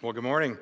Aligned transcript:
Well, 0.00 0.12
good 0.12 0.22
morning. 0.22 0.56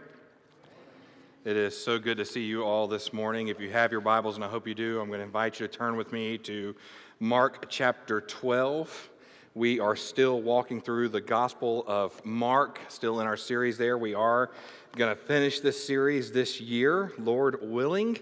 It 1.45 1.59
is 1.59 1.77
so 1.77 1.99
good 1.99 2.17
to 2.17 2.25
see 2.25 2.45
you 2.45 2.63
all 2.63 2.89
this 2.89 3.13
morning. 3.13 3.49
If 3.49 3.61
you 3.61 3.71
have 3.71 3.93
your 3.93 4.01
Bibles, 4.01 4.37
and 4.37 4.43
I 4.43 4.49
hope 4.49 4.67
you 4.67 4.75
do, 4.75 4.99
I'm 4.99 5.09
going 5.09 5.19
to 5.19 5.27
invite 5.27 5.61
you 5.61 5.69
to 5.69 5.77
turn 5.77 5.95
with 5.97 6.11
me 6.11 6.39
to 6.39 6.75
Mark 7.21 7.67
chapter 7.69 8.23
12. 8.23 9.11
We 9.57 9.81
are 9.81 9.97
still 9.97 10.43
walking 10.43 10.83
through 10.83 11.09
the 11.09 11.23
Gospel 11.23 11.83
of 11.87 12.23
Mark, 12.27 12.79
still 12.89 13.21
in 13.21 13.27
our 13.27 13.39
series 13.39 13.79
there. 13.79 13.97
We 13.97 14.13
are 14.13 14.51
going 14.97 15.17
to 15.17 15.19
finish 15.19 15.61
this 15.61 15.83
series 15.83 16.31
this 16.31 16.61
year, 16.61 17.11
Lord 17.17 17.61
willing. 17.63 18.19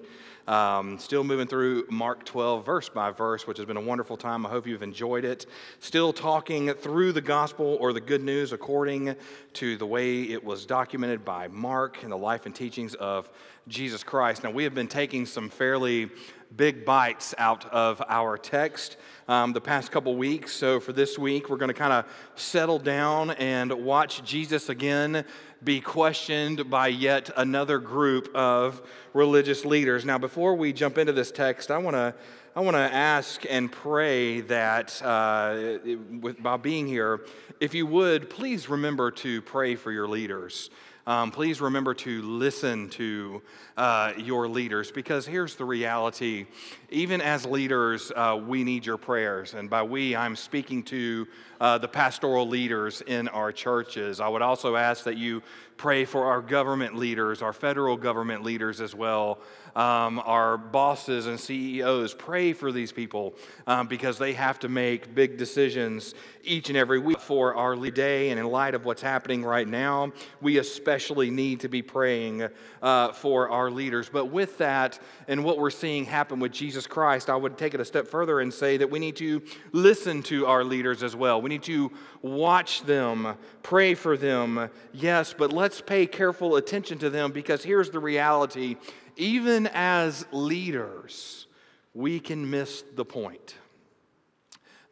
Um, 0.47 0.97
still 1.01 1.25
moving 1.25 1.49
through 1.49 1.87
Mark 1.91 2.25
12, 2.25 2.65
verse 2.65 2.89
by 2.89 3.11
verse, 3.11 3.49
which 3.49 3.57
has 3.57 3.67
been 3.67 3.77
a 3.77 3.81
wonderful 3.81 4.17
time. 4.17 4.47
I 4.47 4.51
hope 4.51 4.65
you've 4.65 4.85
enjoyed 4.85 5.25
it. 5.25 5.47
Still 5.81 6.13
talking 6.13 6.73
through 6.73 7.11
the 7.11 7.21
gospel 7.21 7.79
or 7.81 7.93
the 7.93 8.01
good 8.01 8.23
news 8.23 8.53
according 8.53 9.17
to 9.55 9.77
the 9.77 9.87
way 9.87 10.23
it 10.23 10.45
was 10.45 10.65
documented 10.65 11.25
by 11.25 11.49
Mark 11.49 12.05
in 12.05 12.11
the 12.11 12.17
life 12.17 12.47
and 12.47 12.55
teachings 12.55 12.95
of 12.95 13.29
Jesus 13.67 14.05
Christ. 14.05 14.45
Now, 14.45 14.53
we 14.53 14.63
have 14.63 14.75
been 14.75 14.87
taking 14.87 15.27
some 15.27 15.49
fairly 15.49 16.11
big 16.57 16.85
bites 16.85 17.35
out 17.39 17.65
of 17.73 18.03
our 18.09 18.39
text 18.39 18.97
um, 19.29 19.53
the 19.53 19.61
past 19.61 19.91
couple 19.91 20.17
weeks. 20.17 20.53
So, 20.53 20.81
for 20.81 20.93
this 20.93 21.19
week, 21.19 21.49
we're 21.49 21.57
going 21.57 21.69
to 21.69 21.75
kind 21.75 21.93
of 21.93 22.07
settle 22.37 22.79
down 22.79 23.31
and 23.33 23.73
watch 23.73 24.23
Jesus 24.25 24.69
again 24.69 25.25
be 25.63 25.81
questioned 25.81 26.69
by 26.69 26.89
yet 26.89 27.31
another 27.37 27.79
group 27.79 28.29
of 28.35 28.83
religious 29.15 29.65
leaders. 29.65 30.05
Now, 30.05 30.19
before 30.19 30.55
we 30.55 30.73
jump 30.73 30.99
into 30.99 31.13
this 31.13 31.31
text, 31.31 31.71
I 31.71 31.79
want 31.79 31.97
to 31.97 32.15
I 32.57 32.61
want 32.61 32.77
to 32.77 32.81
ask 32.81 33.45
and 33.51 33.73
pray 33.73 34.43
that 34.43 35.03
uh, 35.03 35.79
with, 36.21 36.41
by 36.41 36.57
being 36.57 36.87
here, 36.87 37.27
if 37.59 37.75
you 37.75 37.85
would, 37.87 38.31
please 38.31 38.69
remember 38.69 39.11
to 39.11 39.43
pray 39.43 39.75
for 39.75 39.91
your 39.91 40.07
leaders. 40.07 40.71
Um, 41.07 41.31
please 41.31 41.61
remember 41.61 41.93
to 41.93 42.23
listen 42.23 42.89
to 42.91 43.43
uh, 43.77 44.15
your 44.17 44.49
leaders 44.49 44.91
because 44.91 45.27
here's 45.27 45.55
the 45.55 45.65
reality. 45.65 46.47
Even 46.89 47.21
as 47.21 47.45
leaders, 47.45 48.11
uh, 48.17 48.41
we 48.43 48.65
need 48.65 48.87
your 48.87 48.97
prayers. 48.97 49.53
And 49.53 49.69
by 49.69 49.83
we, 49.83 50.17
I'm 50.17 50.35
speaking 50.35 50.83
to 50.85 51.29
uh, 51.61 51.77
the 51.77 51.89
pastoral 51.89 52.49
leaders 52.49 53.03
in 53.03 53.29
our 53.29 53.53
churches. 53.53 54.19
I 54.19 54.29
would 54.29 54.41
also 54.41 54.77
ask 54.77 55.05
that 55.05 55.19
you 55.19 55.43
pray 55.77 56.07
for 56.07 56.25
our 56.25 56.41
government 56.41 56.97
leaders, 56.97 57.43
our 57.43 57.53
federal 57.53 57.99
government 57.99 58.43
leaders 58.43 58.81
as 58.81 58.95
well 58.95 59.41
um, 59.77 60.21
our 60.25 60.57
bosses 60.57 61.27
and 61.27 61.39
CEOs. 61.39 62.15
Pray 62.15 62.53
for 62.53 62.73
these 62.73 62.93
people 62.93 63.35
um, 63.67 63.87
because 63.87 64.19
they 64.19 64.33
have 64.33 64.59
to 64.61 64.69
make 64.69 65.15
big 65.15 65.37
decisions 65.37 66.15
each 66.43 66.69
and 66.69 66.77
every 66.77 66.99
week 66.99 67.21
for 67.21 67.55
our 67.55 67.75
day. 67.91 68.31
And 68.31 68.39
in 68.39 68.47
light 68.47 68.75
of 68.75 68.85
what's 68.85 69.03
happening 69.03 69.45
right 69.45 69.67
now, 69.67 70.13
we 70.41 70.59
especially 70.59 71.31
need 71.31 71.61
to 71.61 71.69
be 71.69 71.83
praying 71.83 72.49
uh, 72.83 73.13
for 73.13 73.49
our 73.51 73.71
leaders. 73.71 74.09
But 74.09 74.27
with 74.27 74.59
that 74.59 74.99
and 75.29 75.45
what 75.45 75.59
we're 75.59 75.71
seeing 75.71 76.05
happen 76.05 76.41
with 76.41 76.53
Jesus 76.53 76.87
Christ, 76.87 77.29
I 77.29 77.37
would 77.37 77.59
take 77.59 77.75
it 77.75 77.81
a 77.81 77.85
step 77.85 78.07
further 78.07 78.41
and 78.41 78.53
say 78.53 78.77
that 78.77 78.91
we 78.91 78.99
need 78.99 79.17
to 79.17 79.43
listen 79.73 80.23
to 80.25 80.47
our 80.47 80.65
leaders 80.65 81.03
as 81.03 81.17
well. 81.17 81.41
We 81.43 81.51
need 81.51 81.63
to 81.65 81.93
watch 82.23 82.83
them, 82.83 83.37
pray 83.63 83.95
for 83.95 84.17
them, 84.17 84.71
yes, 84.93 85.35
but 85.37 85.53
let's 85.53 85.81
pay 85.81 86.07
careful 86.07 86.57
attention 86.57 86.99
to 86.99 87.11
them 87.11 87.33
because 87.33 87.63
here's 87.65 87.91
the 87.91 88.01
reality 88.01 88.77
even 89.17 89.69
as 89.73 90.27
leaders, 90.33 91.47
we 91.95 92.21
can 92.21 92.51
miss 92.51 92.85
the 92.95 93.05
point. 93.05 93.57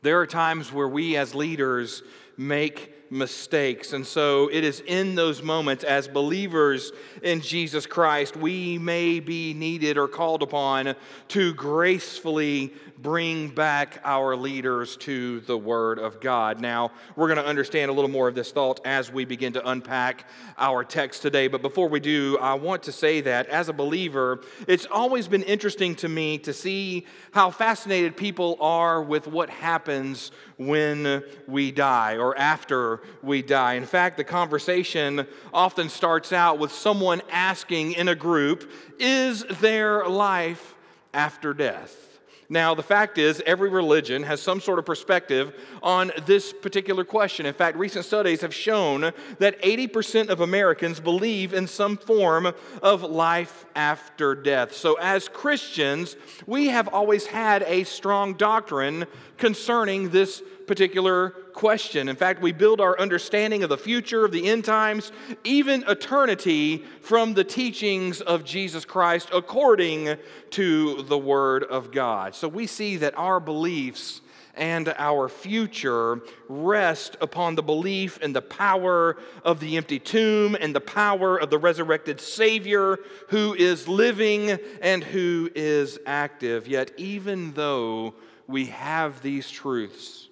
There 0.03 0.21
are 0.21 0.27
times 0.27 0.73
where 0.73 0.89
we 0.89 1.17
as 1.17 1.35
leaders 1.35 2.03
make 2.37 3.02
mistakes. 3.13 3.93
And 3.93 4.07
so 4.07 4.49
it 4.51 4.65
is 4.65 4.81
in 4.81 5.15
those 5.15 5.43
moments, 5.43 5.85
as 5.85 6.09
believers 6.09 6.93
in 7.23 7.43
Jesus 7.43 7.85
Christ, 7.87 8.37
we 8.37 8.79
may 8.79 9.21
be 9.21 9.53
needed 9.53 9.99
or 9.99 10.09
called 10.09 10.43
upon 10.43 10.95
to 11.29 11.55
gracefully 11.55 12.73
bring 12.99 13.49
back 13.49 14.01
our 14.05 14.37
leaders 14.37 14.97
to 14.97 15.41
the 15.41 15.59
Word 15.59 15.99
of 15.99 16.21
God. 16.21 16.61
Now, 16.61 16.93
we're 17.17 17.27
going 17.27 17.43
to 17.43 17.47
understand 17.47 17.91
a 17.91 17.95
little 17.95 18.11
more 18.11 18.29
of 18.29 18.35
this 18.35 18.53
thought 18.53 18.81
as 18.87 19.13
we 19.13 19.25
begin 19.25 19.53
to 19.55 19.69
unpack 19.69 20.29
our 20.57 20.85
text 20.85 21.21
today. 21.21 21.49
But 21.49 21.63
before 21.63 21.89
we 21.89 22.01
do, 22.01 22.39
I 22.41 22.55
want 22.55 22.85
to 22.85 22.93
say 22.93 23.21
that 23.23 23.49
as 23.49 23.69
a 23.69 23.73
believer, 23.73 24.41
it's 24.67 24.87
always 24.91 25.29
been 25.29 25.43
interesting 25.43 25.97
to 25.97 26.09
me 26.09 26.39
to 26.39 26.53
see 26.53 27.07
how 27.33 27.51
fascinated 27.51 28.17
people 28.17 28.57
are 28.61 29.03
with 29.03 29.27
what 29.27 29.51
happens 29.51 30.31
when 30.67 31.23
we 31.47 31.71
die 31.71 32.17
or 32.17 32.37
after 32.37 33.01
we 33.23 33.43
die. 33.43 33.75
In 33.75 33.87
fact, 33.87 34.17
the 34.17 34.25
conversation 34.25 35.27
often 35.53 35.89
starts 35.89 36.33
out 36.33 36.59
with 36.59 36.73
someone 36.73 37.23
asking 37.31 37.93
in 37.93 38.09
a 38.09 38.15
group, 38.15 38.71
Is 38.99 39.45
there 39.61 40.07
life 40.07 40.75
after 41.15 41.55
death? 41.55 42.12
Now, 42.53 42.75
the 42.75 42.83
fact 42.83 43.17
is, 43.17 43.43
every 43.47 43.71
religion 43.71 44.25
has 44.25 44.43
some 44.43 44.61
sort 44.61 44.79
of 44.79 44.85
perspective 44.85 45.55
on 45.83 46.13
this 46.27 46.53
particular 46.53 47.03
question. 47.03 47.47
In 47.47 47.55
fact, 47.55 47.79
recent 47.79 48.05
studies 48.05 48.43
have 48.43 48.55
shown 48.55 49.13
that 49.39 49.59
80% 49.63 50.29
of 50.29 50.43
Americans 50.43 51.01
believe 51.01 51.55
in 51.55 51.67
some 51.67 51.97
form 51.97 52.53
of 52.83 53.05
life 53.05 53.65
after 53.75 54.35
death. 54.35 54.75
So, 54.75 54.99
as 55.01 55.31
Christians, 55.31 56.15
we 56.47 56.67
have 56.67 56.89
always 56.89 57.25
had 57.25 57.63
a 57.63 57.85
strong 57.85 58.35
doctrine 58.35 59.07
concerning 59.39 60.11
this 60.11 60.43
particular 60.67 61.35
question. 61.53 62.09
In 62.09 62.17
fact, 62.17 62.43
we 62.43 62.53
build 62.53 62.81
our 62.81 62.99
understanding 62.99 63.63
of 63.63 63.69
the 63.69 63.79
future, 63.79 64.25
of 64.25 64.33
the 64.33 64.49
end 64.49 64.65
times, 64.65 65.13
even 65.45 65.85
eternity 65.89 66.85
from 67.01 67.35
the 67.35 67.45
teachings 67.45 68.21
of 68.21 68.45
Jesus 68.45 68.85
Christ 68.85 69.29
according 69.33 70.17
to 70.51 71.03
the 71.03 71.19
Word 71.19 71.65
of 71.65 71.93
God. 71.93 72.35
So 72.35 72.49
we 72.49 72.67
see 72.67 72.97
that 72.97 73.17
our 73.17 73.41
beliefs 73.41 74.21
and 74.55 74.93
our 74.99 75.29
future 75.29 76.21
rest 76.49 77.17
upon 77.21 77.55
the 77.55 77.63
belief 77.63 78.19
in 78.19 78.33
the 78.33 78.43
power 78.43 79.17
of 79.45 79.61
the 79.61 79.77
empty 79.77 79.99
tomb 79.99 80.55
and 80.61 80.75
the 80.75 80.81
power 80.81 81.39
of 81.39 81.51
the 81.51 81.59
resurrected 81.59 82.21
Savior 82.21 82.99
who 83.29 83.55
is 83.55 83.89
living 83.89 84.59
and 84.83 85.03
who 85.03 85.51
is 85.55 85.99
active. 86.07 86.69
Yet, 86.69 86.93
even 86.99 87.53
though 87.53 88.15
we 88.47 88.67
have 88.67 89.23
these 89.23 89.51
truths, 89.51 90.29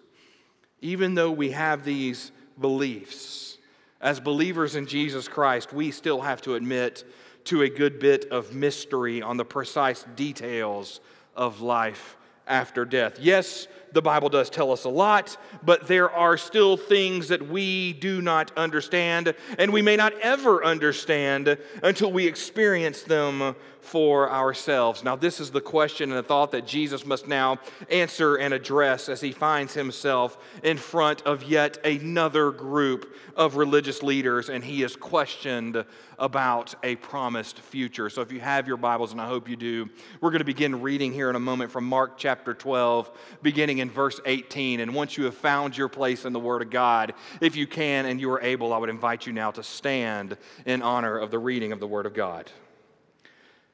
even 0.81 1.15
though 1.15 1.31
we 1.31 1.51
have 1.51 1.85
these 1.85 2.33
beliefs, 2.61 3.59
as 4.01 4.21
believers 4.21 4.77
in 4.77 4.87
Jesus 4.87 5.29
Christ, 5.29 5.73
we 5.73 5.91
still 5.91 6.21
have 6.23 6.41
to 6.43 6.55
admit 6.55 7.05
to 7.45 7.63
a 7.63 7.69
good 7.69 7.99
bit 7.99 8.27
of 8.31 8.55
mystery 8.55 9.23
on 9.23 9.37
the 9.37 9.45
precise 9.45 10.05
details 10.17 11.01
of 11.35 11.61
life 11.61 12.17
after 12.47 12.85
death. 12.85 13.19
Yes, 13.19 13.67
the 13.93 14.03
Bible 14.03 14.29
does 14.29 14.51
tell 14.51 14.73
us 14.73 14.85
a 14.85 14.89
lot, 14.89 15.37
but 15.63 15.87
there 15.87 16.11
are 16.11 16.37
still 16.37 16.77
things 16.77 17.29
that 17.29 17.49
we 17.49 17.93
do 17.95 18.23
not 18.23 18.57
understand, 18.57 19.35
and 19.59 19.73
we 19.73 19.83
may 19.83 19.97
not 19.97 20.13
ever 20.21 20.65
understand 20.65 21.59
until 21.83 22.13
we 22.13 22.27
experience 22.27 23.03
them 23.03 23.55
for 23.81 24.31
ourselves. 24.31 25.03
Now, 25.03 25.17
this 25.17 25.41
is 25.41 25.51
the 25.51 25.61
question 25.61 26.11
and 26.11 26.19
the 26.19 26.23
thought 26.23 26.53
that 26.53 26.67
Jesus 26.67 27.07
must 27.07 27.27
now 27.27 27.59
answer 27.91 28.37
and 28.37 28.53
address 28.53 29.09
as 29.09 29.21
he 29.21 29.33
finds 29.33 29.75
himself 29.75 30.39
in 30.63 30.77
front 30.77 31.23
of 31.23 31.43
yet 31.45 31.85
another 31.85 32.51
group 32.51 33.15
of 33.37 33.57
religious 33.57 34.03
leaders, 34.03 34.49
and 34.51 34.63
he 34.63 34.83
is 34.83 34.97
questioned 34.97 35.85
about 36.19 36.75
a 36.83 36.97
promised 36.97 37.59
future. 37.61 38.11
So, 38.11 38.21
if 38.21 38.31
you 38.31 38.41
have 38.41 38.69
your 38.69 38.77
Bibles, 38.77 39.13
and 39.13 39.21
I 39.21 39.27
hope 39.27 39.49
you 39.49 39.57
do, 39.57 39.89
we're 40.21 40.31
going 40.31 40.41
to 40.41 40.45
begin 40.45 40.83
reading 40.83 41.13
here 41.13 41.31
in 41.31 41.37
a 41.37 41.41
moment 41.41 41.71
from 41.71 41.85
Mark 41.85 42.19
chapter 42.19 42.53
12, 42.53 43.11
beginning 43.43 43.80
in 43.81 43.91
verse 43.91 44.21
18. 44.25 44.81
And 44.81 44.95
once 44.95 45.17
you 45.17 45.25
have 45.25 45.37
found 45.37 45.77
your 45.77 45.89
place 45.89 46.25
in 46.25 46.33
the 46.33 46.41
Word 46.41 46.63
of 46.63 46.71
God, 46.71 47.15
if 47.41 47.57
you 47.57 47.67
can 47.67 48.07
and 48.07 48.21
you 48.21 48.31
are 48.31 48.41
able, 48.41 48.73
I 48.73 48.79
would 48.79 48.91
invite 48.91 49.27
you 49.27 49.33
now 49.33 49.51
to 49.53 49.63
stand 49.63 50.37
in 50.65 50.83
honor 50.83 51.19
of 51.19 51.31
the 51.31 51.39
reading 51.39 51.73
of 51.73 51.81
the 51.81 51.87
Word 51.87 52.07
of 52.07 52.15
God. 52.15 52.51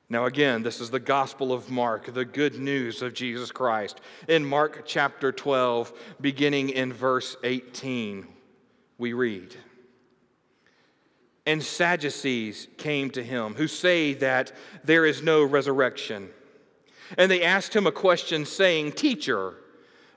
Now, 0.09 0.27
again, 0.27 0.63
this 0.63 0.81
is 0.81 0.91
the 0.91 1.01
Gospel 1.01 1.53
of 1.53 1.69
Mark, 1.69 2.15
the 2.15 2.25
good 2.25 2.61
news 2.61 3.03
of 3.03 3.13
Jesus 3.13 3.51
Christ. 3.51 4.01
In 4.29 4.45
Mark 4.45 4.85
chapter 4.87 5.33
12, 5.33 5.93
beginning 6.21 6.69
in 6.71 6.93
verse 6.93 7.37
18, 7.43 8.29
we 8.99 9.13
read 9.13 9.57
And 11.45 11.61
Sadducees 11.61 12.69
came 12.77 13.11
to 13.11 13.25
him, 13.25 13.55
who 13.55 13.67
say 13.67 14.15
that 14.15 14.53
there 14.85 15.05
is 15.05 15.23
no 15.23 15.43
resurrection. 15.43 16.31
And 17.19 17.29
they 17.29 17.43
asked 17.43 17.75
him 17.75 17.87
a 17.87 17.93
question, 17.93 18.45
saying, 18.45 18.93
Teacher, 18.93 19.55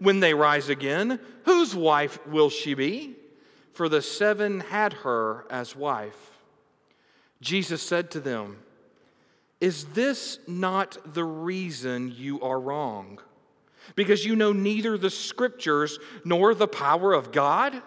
when 0.00 0.20
they 0.20 0.34
rise 0.34 0.68
again, 0.68 1.20
whose 1.44 1.74
wife 1.74 2.26
will 2.26 2.50
she 2.50 2.74
be? 2.74 3.16
For 3.72 3.88
the 3.88 4.02
seven 4.02 4.60
had 4.60 4.92
her 4.92 5.46
as 5.48 5.76
wife. 5.76 6.38
Jesus 7.40 7.82
said 7.82 8.10
to 8.10 8.20
them, 8.20 8.58
Is 9.60 9.84
this 9.86 10.38
not 10.48 10.98
the 11.14 11.24
reason 11.24 12.12
you 12.16 12.40
are 12.40 12.58
wrong? 12.58 13.20
Because 13.94 14.24
you 14.24 14.36
know 14.36 14.52
neither 14.52 14.98
the 14.98 15.10
scriptures 15.10 15.98
nor 16.24 16.54
the 16.54 16.68
power 16.68 17.12
of 17.12 17.32
God? 17.32 17.82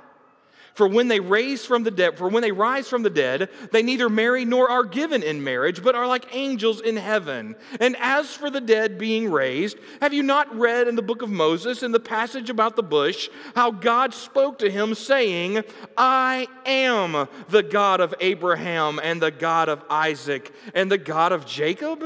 For 0.74 0.88
when 0.88 1.08
they 1.08 1.20
raise 1.20 1.66
from 1.66 1.84
the 1.84 1.92
dead, 1.92 2.18
for 2.18 2.28
when 2.28 2.42
they 2.42 2.52
rise 2.52 2.90
from 2.90 3.04
the 3.04 3.10
dead, 3.10 3.50
they 3.72 3.84
neither 3.84 4.10
marry 4.10 4.44
nor 4.44 4.70
are 4.72 4.84
given 4.84 5.22
in 5.22 5.44
marriage, 5.44 5.84
but 5.84 5.94
are 5.94 6.08
like 6.08 6.36
angels 6.36 6.82
in 6.82 6.98
heaven. 6.98 7.56
And 7.80 7.96
as 8.00 8.34
for 8.34 8.50
the 8.50 8.62
dead 8.62 8.98
being 8.98 9.32
raised, 9.32 9.78
have 10.02 10.14
you 10.14 10.24
not 10.24 10.54
read 10.58 10.88
in 10.88 10.96
the 10.96 11.04
book 11.04 11.22
of 11.22 11.30
Moses, 11.30 11.84
in 11.84 11.92
the 11.92 12.00
passage 12.00 12.50
about 12.50 12.76
the 12.76 12.84
bush, 12.84 13.30
how 13.56 13.70
God 13.70 14.16
spoke 14.16 14.60
to 14.60 14.72
him, 14.72 14.96
saying, 14.96 15.64
I 15.96 16.48
am 16.66 17.28
the 17.50 17.64
God 17.64 18.02
of 18.02 18.16
Abraham 18.20 19.00
and 19.02 19.22
the 19.22 19.32
God 19.32 19.70
of 19.70 19.84
Isaac 19.92 20.52
and 20.74 20.92
the 20.92 20.98
God 20.98 21.34
of 21.34 21.46
Jacob? 21.46 22.04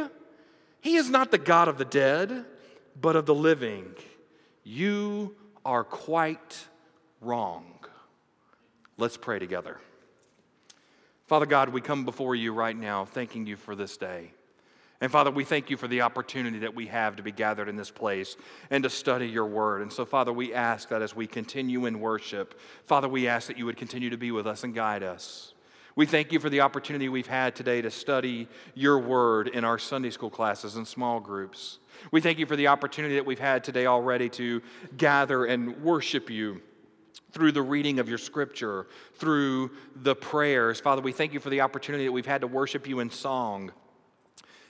He 0.81 0.95
is 0.95 1.09
not 1.09 1.31
the 1.31 1.37
God 1.37 1.69
of 1.69 1.77
the 1.77 1.85
dead, 1.85 2.45
but 2.99 3.15
of 3.15 3.25
the 3.25 3.35
living. 3.35 3.95
You 4.65 5.35
are 5.63 5.85
quite 5.85 6.65
wrong. 7.21 7.63
Let's 8.97 9.17
pray 9.17 9.37
together. 9.37 9.77
Father 11.27 11.45
God, 11.45 11.69
we 11.69 11.81
come 11.81 12.03
before 12.03 12.35
you 12.35 12.53
right 12.53 12.75
now 12.75 13.05
thanking 13.05 13.45
you 13.45 13.57
for 13.57 13.75
this 13.75 13.97
day. 13.97 14.31
And 14.99 15.11
Father, 15.11 15.29
we 15.29 15.43
thank 15.43 15.69
you 15.69 15.77
for 15.77 15.87
the 15.87 16.01
opportunity 16.01 16.59
that 16.59 16.73
we 16.73 16.87
have 16.87 17.17
to 17.17 17.23
be 17.23 17.31
gathered 17.31 17.69
in 17.69 17.75
this 17.75 17.91
place 17.91 18.35
and 18.71 18.83
to 18.83 18.89
study 18.89 19.27
your 19.27 19.45
word. 19.45 19.83
And 19.83 19.93
so, 19.93 20.05
Father, 20.05 20.33
we 20.33 20.53
ask 20.53 20.89
that 20.89 21.03
as 21.03 21.15
we 21.15 21.27
continue 21.27 21.85
in 21.85 21.99
worship, 21.99 22.59
Father, 22.85 23.07
we 23.07 23.27
ask 23.27 23.47
that 23.47 23.57
you 23.59 23.65
would 23.67 23.77
continue 23.77 24.09
to 24.09 24.17
be 24.17 24.31
with 24.31 24.47
us 24.47 24.63
and 24.63 24.73
guide 24.73 25.03
us. 25.03 25.53
We 25.95 26.07
thank 26.07 26.31
you 26.31 26.39
for 26.39 26.49
the 26.49 26.61
opportunity 26.61 27.09
we've 27.09 27.27
had 27.27 27.55
today 27.55 27.81
to 27.81 27.91
study 27.91 28.47
your 28.73 28.97
word 28.97 29.47
in 29.47 29.63
our 29.63 29.77
Sunday 29.77 30.09
school 30.09 30.29
classes 30.31 30.75
and 30.75 30.87
small 30.87 31.19
groups. 31.19 31.77
We 32.11 32.21
thank 32.21 32.39
you 32.39 32.47
for 32.47 32.55
the 32.55 32.67
opportunity 32.67 33.15
that 33.15 33.25
we've 33.25 33.37
had 33.37 33.63
today 33.63 33.85
already 33.85 34.29
to 34.29 34.61
gather 34.95 35.45
and 35.45 35.83
worship 35.83 36.29
you 36.31 36.61
through 37.31 37.51
the 37.51 37.61
reading 37.61 37.99
of 37.99 38.09
your 38.09 38.17
scripture, 38.17 38.87
through 39.15 39.71
the 39.95 40.15
prayers. 40.15 40.79
Father, 40.79 41.01
we 41.01 41.11
thank 41.11 41.33
you 41.33 41.39
for 41.39 41.49
the 41.49 41.61
opportunity 41.61 42.05
that 42.05 42.11
we've 42.11 42.25
had 42.25 42.41
to 42.41 42.47
worship 42.47 42.87
you 42.87 42.99
in 42.99 43.09
song 43.09 43.71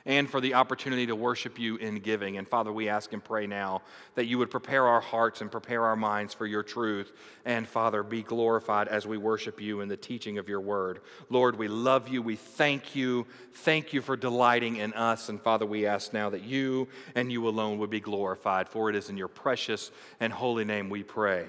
and 0.07 0.29
for 0.29 0.39
the 0.39 0.53
opportunity 0.53 1.05
to 1.05 1.15
worship 1.15 1.59
you 1.59 1.75
in 1.75 1.95
giving. 1.99 2.37
And 2.37 2.47
Father, 2.47 2.71
we 2.71 2.87
ask 2.87 3.11
and 3.11 3.21
pray 3.21 3.45
now 3.45 3.81
that 4.15 4.25
you 4.25 4.37
would 4.37 4.49
prepare 4.49 4.87
our 4.87 5.01
hearts 5.01 5.41
and 5.41 5.51
prepare 5.51 5.83
our 5.83 5.97
minds 5.97 6.33
for 6.33 6.47
your 6.47 6.63
truth. 6.63 7.11
And 7.43 7.67
Father, 7.67 8.03
be 8.03 8.23
glorified 8.23 8.87
as 8.87 9.05
we 9.05 9.17
worship 9.17 9.59
you 9.59 9.81
in 9.81 9.89
the 9.89 9.97
teaching 9.97 10.37
of 10.37 10.47
your 10.47 10.61
word. 10.61 11.01
Lord, 11.29 11.57
we 11.57 11.67
love 11.67 12.07
you. 12.07 12.21
We 12.21 12.37
thank 12.37 12.95
you. 12.95 13.27
Thank 13.53 13.91
you 13.91 14.01
for 14.01 14.15
delighting 14.15 14.77
in 14.77 14.93
us. 14.93 15.27
And 15.27 15.41
Father, 15.41 15.65
we 15.65 15.85
ask 15.85 16.13
now 16.13 16.29
that 16.29 16.43
you 16.43 16.87
and 17.13 17.29
you 17.29 17.45
alone 17.45 17.77
would 17.79 17.89
be 17.89 17.99
glorified. 17.99 18.69
For 18.69 18.89
it 18.89 18.95
is 18.95 19.09
in 19.09 19.17
your 19.17 19.27
precious 19.27 19.91
and 20.21 20.31
holy 20.31 20.63
name 20.63 20.89
we 20.89 21.03
pray. 21.03 21.47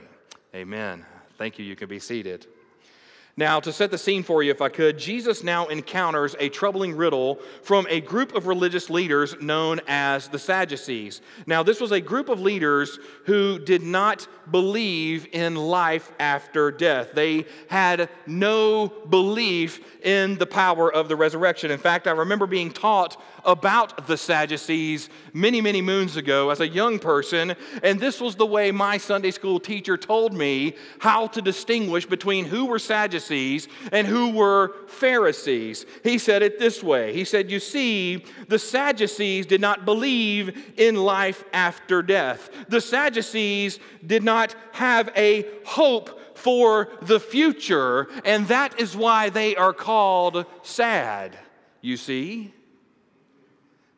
Amen. 0.55 1.05
Thank 1.37 1.59
you. 1.59 1.65
You 1.65 1.77
can 1.77 1.89
be 1.89 1.99
seated. 1.99 2.47
Now, 3.39 3.61
to 3.61 3.73
set 3.73 3.93
the 3.93 3.99
scene 3.99 4.25
for 4.25 4.43
you, 4.43 4.51
if 4.51 4.61
I 4.61 4.69
could, 4.69 4.99
Jesus 4.99 5.45
now 5.45 5.69
encounters 5.69 6.35
a 6.41 6.49
troubling 6.49 6.97
riddle 6.97 7.39
from 7.63 7.87
a 7.89 8.01
group 8.01 8.35
of 8.35 8.49
religious 8.49 8.91
leaders 8.91 9.37
known 9.41 9.81
as 9.87 10.27
the 10.27 10.41
Sadducees. 10.41 11.21
Now, 11.47 11.63
this 11.63 11.81
was 11.81 11.93
a 11.93 12.01
group 12.01 12.31
of 12.31 12.41
leaders 12.41 12.99
who 13.27 13.61
did 13.61 13.85
not 13.85 14.27
believe 14.51 15.29
in 15.31 15.55
life 15.55 16.11
after 16.19 16.73
death. 16.73 17.11
They 17.15 17.47
had 17.69 18.09
no 18.27 18.89
belief 19.09 19.85
in 20.03 20.37
the 20.39 20.47
power 20.47 20.93
of 20.93 21.09
the 21.09 21.15
resurrection. 21.15 21.71
In 21.71 21.79
fact, 21.79 22.09
I 22.09 22.13
remember 22.13 22.49
being 22.49 22.73
taught 22.73 23.23
about 23.45 24.09
the 24.09 24.17
Sadducees 24.17 25.11
many, 25.33 25.61
many 25.61 25.81
moons 25.81 26.17
ago 26.17 26.51
as 26.51 26.59
a 26.59 26.67
young 26.67 26.99
person, 26.99 27.55
and 27.85 28.01
this 28.01 28.21
was 28.21 28.35
the 28.35 28.47
way 28.47 28.73
my 28.73 28.99
Sunday 28.99 29.31
school 29.31 29.61
teacher 29.61 29.97
told 29.97 30.35
me 30.35 30.75
how 30.99 31.29
to 31.29 31.41
distinguish 31.41 32.05
between 32.05 32.45
who 32.45 32.67
were 32.67 32.81
Sadducees 32.81 33.28
and 33.93 34.07
who 34.07 34.31
were 34.31 34.75
Pharisees. 34.87 35.87
He 36.03 36.19
said 36.19 36.43
it 36.43 36.59
this 36.59 36.83
way 36.83 37.13
He 37.13 37.25
said, 37.25 37.51
You 37.51 37.61
see, 37.61 38.25
the 38.49 38.59
Sadducees 38.59 39.47
did 39.47 39.61
not 39.61 39.85
believe 39.85 40.75
in 40.77 40.97
life 40.97 41.45
after 41.53 42.03
death, 42.03 42.51
the 42.69 42.81
Sadducees 42.81 43.79
did 44.07 44.23
not 44.23 44.55
have 44.73 45.11
a 45.17 45.47
hope 45.65 46.39
for 46.39 46.89
the 47.03 47.19
future, 47.19 48.09
and 48.25 48.47
that 48.49 48.81
is 48.81 48.97
why 48.97 49.29
they 49.29 49.57
are 49.57 49.73
called 49.73 50.47
sad. 50.63 51.37
You 51.81 51.97
see? 51.97 52.55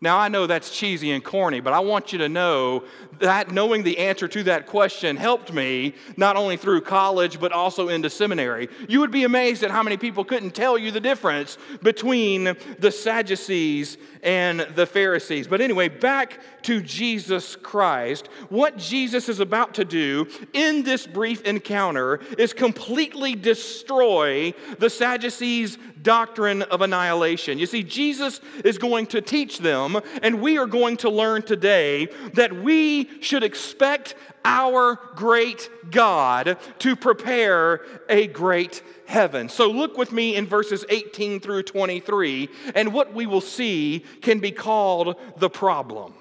Now, 0.02 0.18
I 0.18 0.28
know 0.28 0.46
that's 0.46 0.70
cheesy 0.70 1.10
and 1.10 1.22
corny, 1.22 1.60
but 1.60 1.74
I 1.74 1.80
want 1.80 2.10
you 2.10 2.18
to 2.20 2.28
know 2.28 2.84
that 3.18 3.50
knowing 3.50 3.82
the 3.82 3.98
answer 3.98 4.26
to 4.28 4.42
that 4.44 4.66
question 4.66 5.16
helped 5.16 5.52
me 5.52 5.94
not 6.16 6.36
only 6.36 6.56
through 6.56 6.80
college, 6.80 7.38
but 7.38 7.52
also 7.52 7.90
into 7.90 8.08
seminary. 8.08 8.70
You 8.88 9.00
would 9.00 9.10
be 9.10 9.24
amazed 9.24 9.62
at 9.62 9.70
how 9.70 9.82
many 9.82 9.98
people 9.98 10.24
couldn't 10.24 10.52
tell 10.52 10.78
you 10.78 10.90
the 10.90 11.00
difference 11.00 11.58
between 11.82 12.56
the 12.78 12.90
Sadducees 12.90 13.98
and 14.22 14.60
the 14.74 14.86
Pharisees. 14.86 15.46
But 15.46 15.60
anyway, 15.60 15.88
back 15.88 16.40
to 16.62 16.80
Jesus 16.80 17.54
Christ. 17.56 18.28
What 18.48 18.78
Jesus 18.78 19.28
is 19.28 19.40
about 19.40 19.74
to 19.74 19.84
do 19.84 20.28
in 20.54 20.82
this 20.82 21.06
brief 21.06 21.42
encounter 21.42 22.20
is 22.38 22.54
completely 22.54 23.34
destroy 23.34 24.54
the 24.78 24.88
Sadducees' 24.88 25.76
doctrine 26.02 26.62
of 26.62 26.80
annihilation. 26.80 27.58
You 27.58 27.66
see, 27.66 27.82
Jesus 27.82 28.40
is 28.64 28.78
going 28.78 29.06
to 29.08 29.20
teach 29.20 29.58
them, 29.58 29.98
and 30.22 30.40
we 30.40 30.58
are 30.58 30.66
going 30.66 30.96
to 30.98 31.10
learn 31.10 31.42
today 31.42 32.08
that 32.34 32.52
we 32.52 33.22
should 33.22 33.42
expect 33.42 34.14
our 34.44 34.98
great 35.14 35.68
God 35.90 36.58
to 36.78 36.96
prepare 36.96 37.84
a 38.08 38.26
great 38.26 38.82
heaven. 39.06 39.48
So 39.48 39.70
look 39.70 39.98
with 39.98 40.12
me 40.12 40.36
in 40.36 40.46
verses 40.46 40.84
18 40.88 41.40
through 41.40 41.64
23, 41.64 42.48
and 42.74 42.92
what 42.92 43.12
we 43.12 43.26
will 43.26 43.40
see 43.40 44.04
can 44.22 44.38
be 44.38 44.50
called 44.50 45.16
the 45.36 45.50
problem. 45.50 46.14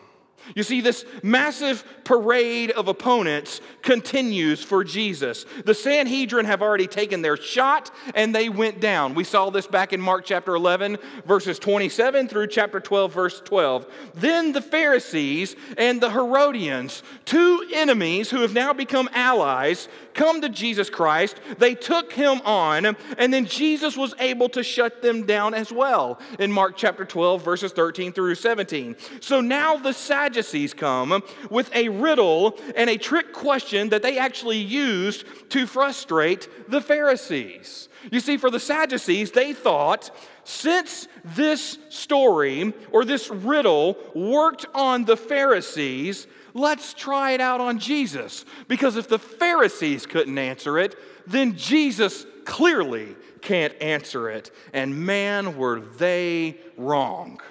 You 0.55 0.63
see, 0.63 0.81
this 0.81 1.05
massive 1.21 1.83
parade 2.03 2.71
of 2.71 2.87
opponents 2.87 3.61
continues 3.83 4.63
for 4.63 4.83
Jesus. 4.83 5.45
The 5.63 5.75
Sanhedrin 5.75 6.45
have 6.45 6.61
already 6.63 6.87
taken 6.87 7.21
their 7.21 7.37
shot 7.37 7.91
and 8.15 8.33
they 8.33 8.49
went 8.49 8.79
down. 8.79 9.13
We 9.13 9.23
saw 9.23 9.51
this 9.51 9.67
back 9.67 9.93
in 9.93 10.01
Mark 10.01 10.25
chapter 10.25 10.55
11, 10.55 10.97
verses 11.25 11.59
27 11.59 12.27
through 12.27 12.47
chapter 12.47 12.79
12, 12.79 13.13
verse 13.13 13.41
12. 13.41 13.85
Then 14.15 14.53
the 14.53 14.61
Pharisees 14.61 15.55
and 15.77 16.01
the 16.01 16.09
Herodians, 16.09 17.03
two 17.25 17.63
enemies 17.73 18.31
who 18.31 18.41
have 18.41 18.53
now 18.53 18.73
become 18.73 19.07
allies, 19.13 19.87
come 20.15 20.41
to 20.41 20.49
Jesus 20.49 20.89
Christ. 20.89 21.39
They 21.59 21.75
took 21.75 22.11
him 22.11 22.41
on, 22.43 22.97
and 23.17 23.31
then 23.31 23.45
Jesus 23.45 23.95
was 23.95 24.15
able 24.19 24.49
to 24.49 24.63
shut 24.63 25.01
them 25.01 25.25
down 25.25 25.53
as 25.53 25.71
well 25.71 26.19
in 26.39 26.51
Mark 26.51 26.75
chapter 26.75 27.05
12, 27.05 27.43
verses 27.43 27.71
13 27.71 28.11
through 28.11 28.35
17. 28.35 28.95
So 29.21 29.41
now 29.41 29.77
the 29.77 29.93
Sadducees 29.93 30.38
come 30.75 31.23
with 31.49 31.73
a 31.75 31.89
riddle 31.89 32.57
and 32.75 32.89
a 32.89 32.97
trick 32.97 33.33
question 33.33 33.89
that 33.89 34.01
they 34.01 34.17
actually 34.17 34.57
used 34.57 35.25
to 35.49 35.65
frustrate 35.65 36.47
the 36.69 36.81
Pharisees. 36.81 37.89
You 38.11 38.19
see, 38.19 38.37
for 38.37 38.49
the 38.49 38.59
Sadducees, 38.59 39.31
they 39.31 39.53
thought 39.53 40.11
since 40.43 41.07
this 41.23 41.77
story 41.89 42.73
or 42.91 43.05
this 43.05 43.29
riddle 43.29 43.97
worked 44.15 44.65
on 44.73 45.05
the 45.05 45.17
Pharisees, 45.17 46.27
let's 46.53 46.93
try 46.93 47.31
it 47.31 47.41
out 47.41 47.61
on 47.61 47.77
Jesus. 47.77 48.45
Because 48.67 48.95
if 48.95 49.07
the 49.07 49.19
Pharisees 49.19 50.05
couldn't 50.05 50.37
answer 50.37 50.79
it, 50.79 50.95
then 51.27 51.55
Jesus 51.55 52.25
clearly 52.45 53.15
can't 53.41 53.79
answer 53.81 54.29
it. 54.29 54.51
And 54.73 55.05
man, 55.05 55.57
were 55.57 55.79
they 55.79 56.57
wrong. 56.77 57.41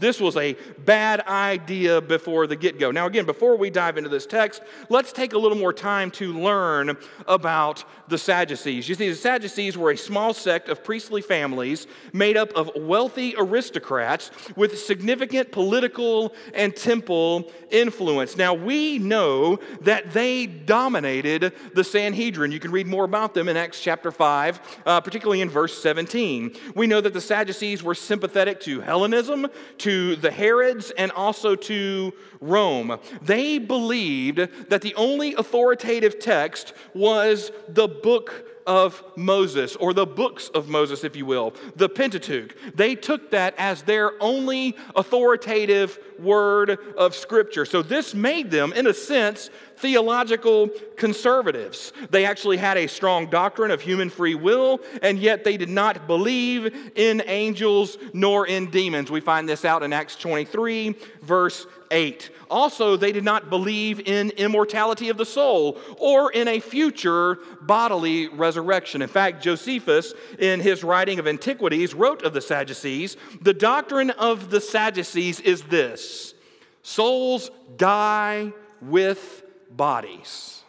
This 0.00 0.18
was 0.18 0.36
a 0.38 0.56
bad 0.84 1.20
idea 1.20 2.00
before 2.00 2.46
the 2.46 2.56
get 2.56 2.78
go. 2.78 2.90
Now, 2.90 3.06
again, 3.06 3.26
before 3.26 3.56
we 3.56 3.68
dive 3.68 3.98
into 3.98 4.08
this 4.08 4.24
text, 4.24 4.62
let's 4.88 5.12
take 5.12 5.34
a 5.34 5.38
little 5.38 5.58
more 5.58 5.74
time 5.74 6.10
to 6.12 6.32
learn 6.32 6.96
about 7.28 7.84
the 8.08 8.16
Sadducees. 8.16 8.88
You 8.88 8.94
see, 8.94 9.10
the 9.10 9.14
Sadducees 9.14 9.76
were 9.76 9.90
a 9.90 9.96
small 9.96 10.32
sect 10.32 10.70
of 10.70 10.82
priestly 10.82 11.20
families 11.20 11.86
made 12.14 12.38
up 12.38 12.50
of 12.54 12.70
wealthy 12.74 13.34
aristocrats 13.36 14.30
with 14.56 14.78
significant 14.78 15.52
political 15.52 16.34
and 16.54 16.74
temple 16.74 17.52
influence. 17.70 18.38
Now, 18.38 18.54
we 18.54 18.98
know 18.98 19.58
that 19.82 20.12
they 20.12 20.46
dominated 20.46 21.52
the 21.74 21.84
Sanhedrin. 21.84 22.52
You 22.52 22.60
can 22.60 22.70
read 22.70 22.86
more 22.86 23.04
about 23.04 23.34
them 23.34 23.50
in 23.50 23.56
Acts 23.58 23.80
chapter 23.80 24.10
5, 24.10 24.80
uh, 24.86 25.00
particularly 25.02 25.42
in 25.42 25.50
verse 25.50 25.80
17. 25.82 26.56
We 26.74 26.86
know 26.86 27.02
that 27.02 27.12
the 27.12 27.20
Sadducees 27.20 27.82
were 27.82 27.94
sympathetic 27.94 28.60
to 28.60 28.80
Hellenism, 28.80 29.46
to 29.78 29.89
to 29.90 30.14
the 30.14 30.30
Herods 30.30 30.92
and 30.92 31.10
also 31.10 31.56
to 31.56 32.12
Rome. 32.40 33.00
They 33.22 33.58
believed 33.58 34.38
that 34.68 34.82
the 34.82 34.94
only 34.94 35.34
authoritative 35.34 36.20
text 36.20 36.74
was 36.94 37.50
the 37.68 37.88
book 37.88 38.49
of 38.66 39.02
Moses, 39.16 39.76
or 39.76 39.92
the 39.92 40.06
books 40.06 40.48
of 40.48 40.68
Moses, 40.68 41.04
if 41.04 41.16
you 41.16 41.26
will, 41.26 41.54
the 41.76 41.88
Pentateuch. 41.88 42.54
They 42.74 42.94
took 42.94 43.30
that 43.30 43.54
as 43.58 43.82
their 43.82 44.12
only 44.22 44.76
authoritative 44.94 45.98
word 46.18 46.78
of 46.96 47.14
Scripture. 47.14 47.64
So 47.64 47.82
this 47.82 48.14
made 48.14 48.50
them, 48.50 48.72
in 48.72 48.86
a 48.86 48.94
sense, 48.94 49.50
theological 49.78 50.68
conservatives. 50.96 51.92
They 52.10 52.26
actually 52.26 52.58
had 52.58 52.76
a 52.76 52.86
strong 52.86 53.30
doctrine 53.30 53.70
of 53.70 53.80
human 53.80 54.10
free 54.10 54.34
will, 54.34 54.80
and 55.02 55.18
yet 55.18 55.44
they 55.44 55.56
did 55.56 55.70
not 55.70 56.06
believe 56.06 56.92
in 56.94 57.22
angels 57.26 57.96
nor 58.12 58.46
in 58.46 58.70
demons. 58.70 59.10
We 59.10 59.20
find 59.20 59.48
this 59.48 59.64
out 59.64 59.82
in 59.82 59.92
Acts 59.92 60.16
23, 60.16 60.94
verse 61.22 61.66
8. 61.90 62.30
Also, 62.50 62.96
they 62.96 63.12
did 63.12 63.24
not 63.24 63.50
believe 63.50 64.00
in 64.00 64.30
immortality 64.30 65.08
of 65.08 65.16
the 65.16 65.24
soul 65.24 65.78
or 65.98 66.32
in 66.32 66.48
a 66.48 66.60
future 66.60 67.38
bodily 67.60 68.28
resurrection. 68.28 69.02
In 69.02 69.08
fact, 69.08 69.42
Josephus, 69.42 70.14
in 70.38 70.60
his 70.60 70.82
writing 70.82 71.18
of 71.18 71.26
Antiquities, 71.26 71.94
wrote 71.94 72.22
of 72.22 72.32
the 72.32 72.40
Sadducees 72.40 73.16
the 73.40 73.54
doctrine 73.54 74.10
of 74.10 74.50
the 74.50 74.60
Sadducees 74.60 75.40
is 75.40 75.62
this 75.62 76.34
souls 76.82 77.50
die 77.76 78.52
with 78.80 79.42
bodies. 79.70 80.62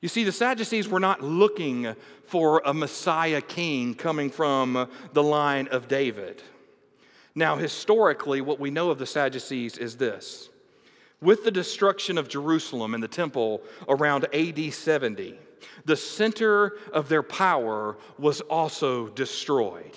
You 0.00 0.08
see, 0.08 0.24
the 0.24 0.32
Sadducees 0.32 0.88
were 0.88 1.00
not 1.00 1.22
looking 1.22 1.94
for 2.26 2.62
a 2.64 2.74
Messiah 2.74 3.40
king 3.40 3.94
coming 3.94 4.30
from 4.30 4.88
the 5.12 5.22
line 5.22 5.68
of 5.68 5.88
David. 5.88 6.42
Now, 7.34 7.56
historically, 7.56 8.40
what 8.40 8.60
we 8.60 8.70
know 8.70 8.90
of 8.90 8.98
the 8.98 9.06
Sadducees 9.06 9.76
is 9.76 9.96
this 9.96 10.50
with 11.20 11.44
the 11.44 11.50
destruction 11.50 12.18
of 12.18 12.28
Jerusalem 12.28 12.94
and 12.94 13.02
the 13.02 13.08
temple 13.08 13.62
around 13.88 14.26
AD 14.34 14.72
70, 14.72 15.38
the 15.86 15.96
center 15.96 16.76
of 16.92 17.08
their 17.08 17.22
power 17.22 17.96
was 18.18 18.42
also 18.42 19.08
destroyed. 19.08 19.96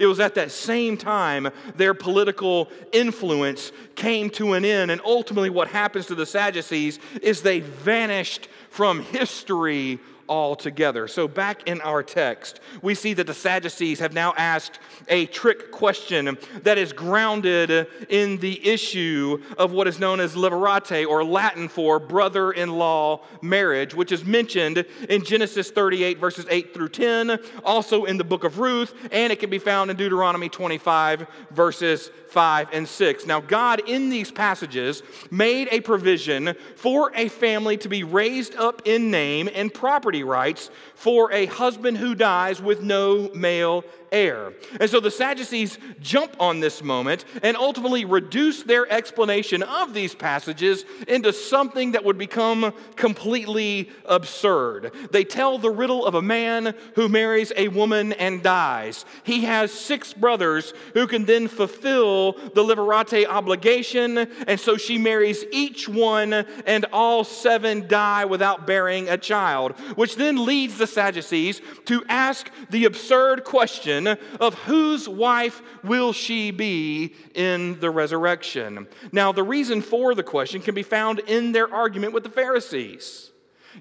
It 0.00 0.06
was 0.06 0.18
at 0.18 0.34
that 0.34 0.50
same 0.50 0.96
time 0.96 1.48
their 1.76 1.94
political 1.94 2.68
influence 2.92 3.70
came 3.94 4.28
to 4.30 4.54
an 4.54 4.64
end, 4.64 4.90
and 4.90 5.00
ultimately, 5.04 5.50
what 5.50 5.68
happens 5.68 6.06
to 6.06 6.14
the 6.14 6.26
Sadducees 6.26 6.98
is 7.22 7.42
they 7.42 7.60
vanished 7.60 8.48
from 8.70 9.02
history 9.02 10.00
altogether. 10.28 11.08
So, 11.08 11.28
back 11.28 11.68
in 11.68 11.80
our 11.80 12.02
text, 12.02 12.60
we 12.82 12.94
see 12.94 13.14
that 13.14 13.26
the 13.26 13.34
Sadducees 13.34 13.98
have 13.98 14.12
now 14.12 14.34
asked 14.36 14.78
a 15.08 15.26
trick 15.26 15.70
question 15.70 16.38
that 16.62 16.78
is 16.78 16.92
grounded 16.92 17.86
in 18.08 18.38
the 18.38 18.66
issue 18.66 19.42
of 19.58 19.72
what 19.72 19.88
is 19.88 19.98
known 19.98 20.20
as 20.20 20.34
levirate, 20.34 21.06
or 21.06 21.24
Latin 21.24 21.68
for 21.68 21.98
brother 21.98 22.52
in 22.52 22.70
law 22.70 23.20
marriage, 23.42 23.94
which 23.94 24.12
is 24.12 24.24
mentioned 24.24 24.84
in 25.08 25.24
Genesis 25.24 25.70
38, 25.70 26.18
verses 26.18 26.46
8 26.48 26.74
through 26.74 26.88
10, 26.88 27.38
also 27.64 28.04
in 28.04 28.16
the 28.16 28.24
book 28.24 28.44
of 28.44 28.58
Ruth, 28.58 28.94
and 29.12 29.32
it 29.32 29.40
can 29.40 29.50
be 29.50 29.58
found 29.58 29.90
in 29.90 29.96
Deuteronomy 29.96 30.48
25, 30.48 31.26
verses 31.50 32.10
5 32.28 32.68
and 32.72 32.88
6. 32.88 33.26
Now, 33.26 33.40
God 33.40 33.88
in 33.88 34.10
these 34.10 34.30
passages 34.30 35.02
made 35.30 35.68
a 35.70 35.80
provision 35.80 36.54
for 36.76 37.12
a 37.14 37.28
family 37.28 37.76
to 37.78 37.88
be 37.88 38.02
raised 38.02 38.56
up 38.56 38.82
in 38.84 39.10
name 39.10 39.48
and 39.54 39.72
property 39.72 40.13
rights 40.22 40.70
for 40.94 41.32
a 41.32 41.46
husband 41.46 41.98
who 41.98 42.14
dies 42.14 42.62
with 42.62 42.82
no 42.82 43.30
male 43.34 43.84
heir. 44.14 44.54
And 44.80 44.88
so 44.88 45.00
the 45.00 45.10
Sadducees 45.10 45.76
jump 46.00 46.36
on 46.40 46.60
this 46.60 46.82
moment 46.82 47.24
and 47.42 47.56
ultimately 47.56 48.04
reduce 48.04 48.62
their 48.62 48.90
explanation 48.90 49.62
of 49.62 49.92
these 49.92 50.14
passages 50.14 50.84
into 51.08 51.32
something 51.32 51.92
that 51.92 52.04
would 52.04 52.16
become 52.16 52.72
completely 52.96 53.90
absurd. 54.06 54.92
They 55.10 55.24
tell 55.24 55.58
the 55.58 55.70
riddle 55.70 56.06
of 56.06 56.14
a 56.14 56.22
man 56.22 56.74
who 56.94 57.08
marries 57.08 57.52
a 57.56 57.68
woman 57.68 58.12
and 58.12 58.42
dies. 58.42 59.04
He 59.24 59.44
has 59.44 59.72
six 59.72 60.12
brothers 60.12 60.72
who 60.94 61.06
can 61.06 61.24
then 61.24 61.48
fulfill 61.48 62.32
the 62.32 62.62
levirate 62.62 63.26
obligation, 63.26 64.18
and 64.18 64.60
so 64.60 64.76
she 64.76 64.96
marries 64.96 65.44
each 65.50 65.88
one, 65.88 66.32
and 66.32 66.86
all 66.92 67.24
seven 67.24 67.88
die 67.88 68.24
without 68.24 68.66
bearing 68.66 69.08
a 69.08 69.18
child, 69.18 69.72
which 69.96 70.16
then 70.16 70.44
leads 70.44 70.78
the 70.78 70.86
Sadducees 70.86 71.60
to 71.86 72.04
ask 72.08 72.50
the 72.70 72.84
absurd 72.84 73.42
question 73.42 74.03
of 74.06 74.54
whose 74.54 75.08
wife 75.08 75.62
will 75.82 76.12
she 76.12 76.50
be 76.50 77.14
in 77.34 77.78
the 77.80 77.90
resurrection. 77.90 78.86
Now, 79.12 79.32
the 79.32 79.42
reason 79.42 79.82
for 79.82 80.14
the 80.14 80.22
question 80.22 80.60
can 80.60 80.74
be 80.74 80.82
found 80.82 81.20
in 81.20 81.52
their 81.52 81.72
argument 81.72 82.12
with 82.12 82.22
the 82.22 82.30
Pharisees. 82.30 83.30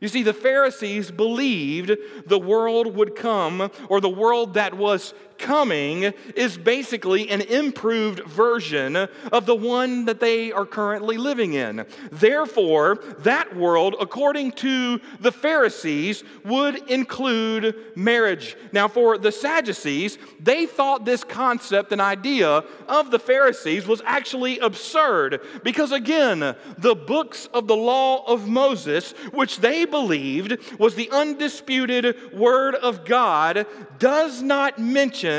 You 0.02 0.08
see, 0.08 0.24
the 0.24 0.34
Pharisees 0.34 1.12
believed 1.12 1.96
the 2.26 2.40
world 2.40 2.96
would 2.96 3.16
come, 3.16 3.70
or 3.90 4.02
the 4.02 4.10
world 4.10 4.56
that 4.56 4.74
was 4.74 5.14
coming 5.44 6.14
is 6.36 6.58
basically 6.58 7.30
an 7.30 7.42
improved 7.42 8.22
version 8.26 8.96
of 8.96 9.46
the 9.46 9.56
one 9.56 10.06
that 10.06 10.22
they 10.22 10.54
are 10.54 10.66
currently 10.66 11.18
living 11.18 11.54
in. 11.54 11.86
Therefore, 12.12 12.96
that 13.20 13.54
world, 13.56 13.96
according 14.00 14.54
to 14.54 15.02
the 15.20 15.34
Pharisees, 15.34 16.24
would 16.46 16.90
include 16.90 17.76
marriage. 17.96 18.56
Now, 18.72 18.88
for 18.88 19.18
the 19.18 19.34
Sadducees, 19.34 20.18
they 20.40 20.66
thought 20.66 21.04
this 21.04 21.26
concept 21.26 21.92
and 21.92 22.00
idea 22.00 22.64
of 22.88 23.12
the 23.12 23.20
Pharisees 23.20 23.86
was 23.86 24.02
actually 24.06 24.60
absurd 24.60 25.42
because, 25.62 25.92
again, 25.92 26.56
the 26.78 26.96
books 26.96 27.50
of 27.54 27.68
the 27.68 27.76
law 27.76 28.24
of 28.26 28.48
Moses, 28.48 29.12
which 29.34 29.58
they 29.58 29.84
believed 29.84 30.58
was 30.80 30.96
the 30.96 31.12
undisputed 31.12 32.32
word 32.32 32.76
of 32.76 33.04
God, 33.04 33.68
does 34.00 34.42
not 34.42 34.80
mention 34.80 35.33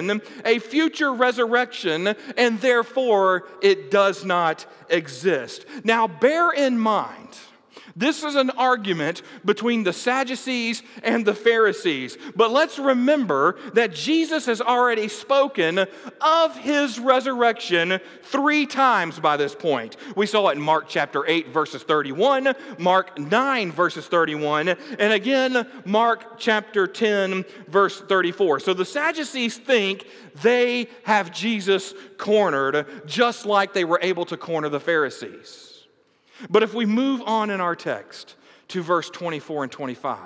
a 0.45 0.59
future 0.59 1.13
resurrection, 1.13 2.15
and 2.37 2.61
therefore 2.61 3.47
it 3.63 3.91
does 3.91 4.25
not 4.25 4.67
exist. 4.89 5.67
Now, 5.85 6.07
bear 6.07 6.51
in 6.51 6.79
mind 6.79 7.39
this 7.97 8.25
is 8.25 8.35
an 8.35 8.51
argument 8.51 9.23
between 9.45 9.85
the 9.85 9.93
Sadducees 9.93 10.83
and 11.03 11.25
the 11.25 11.35
Pharisees. 11.35 12.19
But 12.35 12.51
let's 12.51 12.79
remember 12.79 13.57
that 13.75 13.93
Jesus 13.95 14.47
has 14.47 14.61
already 14.61 15.09
spoken 15.09 15.87
of 16.21 16.57
his 16.57 16.99
resurrection 16.99 18.01
three 18.23 18.67
times 18.67 19.21
by 19.21 19.37
this 19.37 19.55
point. 19.55 19.97
We 20.17 20.27
saw 20.27 20.49
it 20.49 20.57
in 20.57 20.61
Mark 20.61 20.87
chapter 20.89 21.25
8, 21.27 21.49
verses 21.49 21.83
31, 21.85 22.55
Mark 22.79 23.19
9, 23.19 23.73
verses 23.73 24.07
31, 24.07 24.69
and 24.69 25.13
again, 25.13 25.67
Mark 25.85 26.39
chapter 26.39 26.87
10, 26.87 27.45
verse 27.69 28.01
34. 28.01 28.61
So 28.61 28.75
the 28.75 28.85
Sadducees 28.85 29.57
think 29.57 30.07
they 30.43 30.89
have 31.05 31.33
Jesus 31.33 31.95
cornered, 32.19 33.07
just 33.07 33.47
like 33.47 33.73
they 33.73 33.85
were 33.85 34.01
able 34.03 34.25
to 34.27 34.37
corner 34.37 34.69
the 34.69 34.81
Pharisees. 34.81 35.74
But 36.51 36.63
if 36.63 36.75
we 36.75 36.87
move 36.87 37.23
on 37.23 37.51
in 37.51 37.61
our 37.61 37.77
text 37.77 38.37
to 38.69 38.83
verse 38.83 39.11
24 39.11 39.65
and 39.65 39.73
25, 39.73 40.19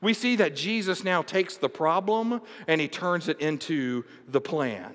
we 0.00 0.14
see 0.14 0.36
that 0.36 0.54
Jesus 0.54 1.04
now 1.04 1.22
takes 1.22 1.56
the 1.56 1.68
problem 1.68 2.40
and 2.66 2.80
he 2.80 2.88
turns 2.88 3.28
it 3.28 3.40
into 3.40 4.04
the 4.28 4.40
plan. 4.40 4.92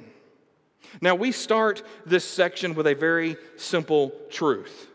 Now, 1.02 1.16
we 1.16 1.32
start 1.32 1.84
this 2.06 2.24
section 2.24 2.76
with 2.76 2.88
a 2.88 2.94
very 2.94 3.38
simple 3.58 4.14
truth 4.30 4.88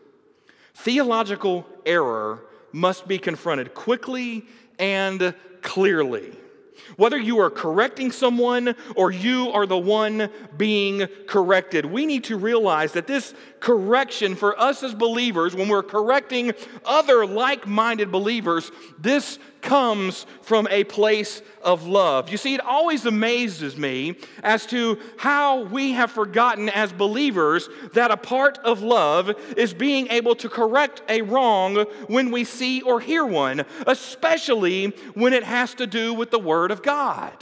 theological 0.79 1.65
error 1.85 2.41
must 2.71 3.07
be 3.07 3.17
confronted 3.17 3.73
quickly 3.73 4.45
and 4.77 5.33
clearly. 5.61 6.31
Whether 6.97 7.17
you 7.17 7.39
are 7.39 7.49
correcting 7.49 8.11
someone 8.11 8.75
or 8.95 9.11
you 9.11 9.49
are 9.51 9.65
the 9.65 9.77
one 9.77 10.29
being 10.57 11.07
corrected, 11.27 11.85
we 11.85 12.05
need 12.05 12.25
to 12.25 12.37
realize 12.37 12.93
that 12.93 13.07
this 13.07 13.33
correction 13.59 14.35
for 14.35 14.59
us 14.59 14.83
as 14.83 14.93
believers, 14.93 15.55
when 15.55 15.67
we're 15.67 15.83
correcting 15.83 16.53
other 16.85 17.25
like 17.25 17.67
minded 17.67 18.11
believers, 18.11 18.71
this 18.97 19.39
comes 19.61 20.25
from 20.41 20.67
a 20.69 20.83
place 20.85 21.41
of 21.61 21.85
love. 21.85 22.29
You 22.29 22.37
see, 22.37 22.53
it 22.53 22.61
always 22.61 23.05
amazes 23.05 23.77
me 23.77 24.15
as 24.43 24.65
to 24.67 24.97
how 25.17 25.63
we 25.63 25.91
have 25.91 26.11
forgotten 26.11 26.69
as 26.69 26.91
believers 26.91 27.69
that 27.93 28.11
a 28.11 28.17
part 28.17 28.57
of 28.59 28.81
love 28.81 29.31
is 29.57 29.73
being 29.73 30.07
able 30.07 30.35
to 30.35 30.49
correct 30.49 31.01
a 31.09 31.21
wrong 31.21 31.85
when 32.07 32.31
we 32.31 32.43
see 32.43 32.81
or 32.81 32.99
hear 32.99 33.25
one, 33.25 33.65
especially 33.85 34.87
when 35.13 35.33
it 35.33 35.43
has 35.43 35.73
to 35.75 35.87
do 35.87 36.13
with 36.13 36.31
the 36.31 36.39
Word 36.39 36.71
of 36.71 36.81
God. 36.81 37.33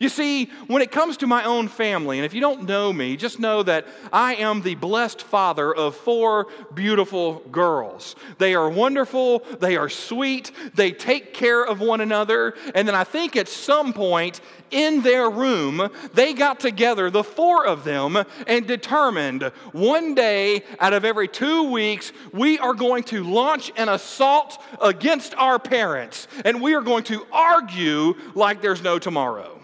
You 0.00 0.08
see, 0.08 0.46
when 0.66 0.82
it 0.82 0.90
comes 0.90 1.18
to 1.18 1.26
my 1.26 1.44
own 1.44 1.68
family, 1.68 2.18
and 2.18 2.26
if 2.26 2.34
you 2.34 2.40
don't 2.40 2.64
know 2.64 2.92
me, 2.92 3.16
just 3.16 3.38
know 3.38 3.62
that 3.62 3.86
I 4.12 4.34
am 4.36 4.62
the 4.62 4.74
blessed 4.74 5.22
father 5.22 5.74
of 5.74 5.94
four 5.94 6.48
beautiful 6.74 7.40
girls. 7.52 8.16
They 8.38 8.54
are 8.54 8.68
wonderful, 8.68 9.40
they 9.60 9.76
are 9.76 9.88
sweet, 9.88 10.50
they 10.74 10.90
take 10.90 11.32
care 11.32 11.64
of 11.64 11.80
one 11.80 12.00
another, 12.00 12.54
and 12.74 12.88
then 12.88 12.94
I 12.94 13.04
think 13.04 13.36
at 13.36 13.48
some 13.48 13.92
point 13.92 14.40
in 14.70 15.02
their 15.02 15.30
room, 15.30 15.88
they 16.14 16.34
got 16.34 16.58
together, 16.58 17.08
the 17.10 17.22
four 17.22 17.64
of 17.64 17.84
them, 17.84 18.18
and 18.46 18.66
determined 18.66 19.44
one 19.72 20.14
day 20.14 20.64
out 20.80 20.92
of 20.92 21.04
every 21.04 21.28
two 21.28 21.70
weeks, 21.70 22.12
we 22.32 22.58
are 22.58 22.74
going 22.74 23.04
to 23.04 23.22
launch 23.22 23.70
an 23.76 23.88
assault 23.88 24.60
against 24.80 25.34
our 25.36 25.58
parents, 25.60 26.26
and 26.44 26.60
we 26.60 26.74
are 26.74 26.82
going 26.82 27.04
to 27.04 27.24
argue 27.32 28.14
like 28.34 28.60
there's 28.60 28.82
no 28.82 28.98
tomorrow. 28.98 29.60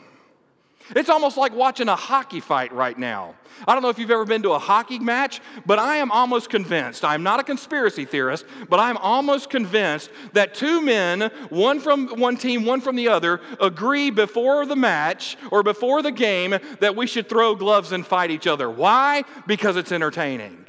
It's 0.96 1.08
almost 1.08 1.36
like 1.36 1.54
watching 1.54 1.88
a 1.88 1.96
hockey 1.96 2.40
fight 2.40 2.72
right 2.72 2.98
now. 2.98 3.34
I 3.66 3.74
don't 3.74 3.82
know 3.82 3.90
if 3.90 3.98
you've 3.98 4.10
ever 4.10 4.24
been 4.24 4.42
to 4.42 4.52
a 4.52 4.58
hockey 4.58 4.98
match, 4.98 5.40
but 5.66 5.78
I 5.78 5.96
am 5.96 6.10
almost 6.10 6.50
convinced, 6.50 7.04
I'm 7.04 7.22
not 7.22 7.40
a 7.40 7.44
conspiracy 7.44 8.04
theorist, 8.04 8.44
but 8.68 8.80
I'm 8.80 8.96
almost 8.96 9.50
convinced 9.50 10.10
that 10.32 10.54
two 10.54 10.80
men, 10.80 11.30
one 11.50 11.80
from 11.80 12.08
one 12.18 12.36
team, 12.36 12.64
one 12.64 12.80
from 12.80 12.96
the 12.96 13.08
other, 13.08 13.40
agree 13.60 14.10
before 14.10 14.66
the 14.66 14.76
match 14.76 15.36
or 15.50 15.62
before 15.62 16.02
the 16.02 16.12
game 16.12 16.56
that 16.80 16.96
we 16.96 17.06
should 17.06 17.28
throw 17.28 17.54
gloves 17.54 17.92
and 17.92 18.06
fight 18.06 18.30
each 18.30 18.46
other. 18.46 18.70
Why? 18.70 19.24
Because 19.46 19.76
it's 19.76 19.92
entertaining. 19.92 20.66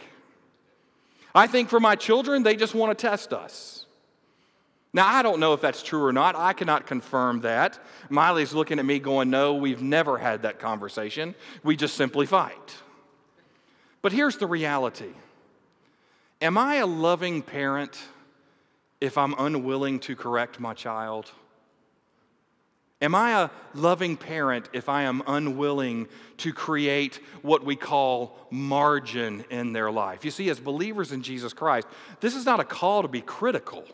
I 1.33 1.47
think 1.47 1.69
for 1.69 1.79
my 1.79 1.95
children, 1.95 2.43
they 2.43 2.55
just 2.55 2.75
want 2.75 2.97
to 2.97 3.07
test 3.07 3.31
us. 3.31 3.80
Now, 4.93 5.07
I 5.07 5.21
don't 5.21 5.39
know 5.39 5.53
if 5.53 5.61
that's 5.61 5.83
true 5.83 6.03
or 6.03 6.11
not. 6.11 6.35
I 6.35 6.51
cannot 6.51 6.85
confirm 6.85 7.41
that. 7.41 7.79
Miley's 8.09 8.53
looking 8.53 8.77
at 8.77 8.85
me 8.85 8.99
going, 8.99 9.29
No, 9.29 9.55
we've 9.55 9.81
never 9.81 10.17
had 10.17 10.41
that 10.41 10.59
conversation. 10.59 11.33
We 11.63 11.75
just 11.75 11.95
simply 11.95 12.25
fight. 12.25 12.75
But 14.01 14.11
here's 14.11 14.37
the 14.37 14.47
reality 14.47 15.13
Am 16.41 16.57
I 16.57 16.75
a 16.75 16.85
loving 16.85 17.41
parent 17.41 17.99
if 18.99 19.17
I'm 19.17 19.33
unwilling 19.37 19.99
to 20.01 20.15
correct 20.15 20.59
my 20.59 20.73
child? 20.73 21.31
Am 23.01 23.15
I 23.15 23.41
a 23.41 23.49
loving 23.73 24.15
parent 24.15 24.69
if 24.73 24.87
I 24.87 25.03
am 25.03 25.23
unwilling 25.25 26.07
to 26.37 26.53
create 26.53 27.19
what 27.41 27.65
we 27.65 27.75
call 27.75 28.37
margin 28.51 29.43
in 29.49 29.73
their 29.73 29.91
life? 29.91 30.23
You 30.23 30.29
see, 30.29 30.49
as 30.51 30.59
believers 30.59 31.11
in 31.11 31.23
Jesus 31.23 31.51
Christ, 31.51 31.87
this 32.19 32.35
is 32.35 32.45
not 32.45 32.59
a 32.59 32.63
call 32.63 33.01
to 33.01 33.07
be 33.07 33.21
critical. 33.21 33.85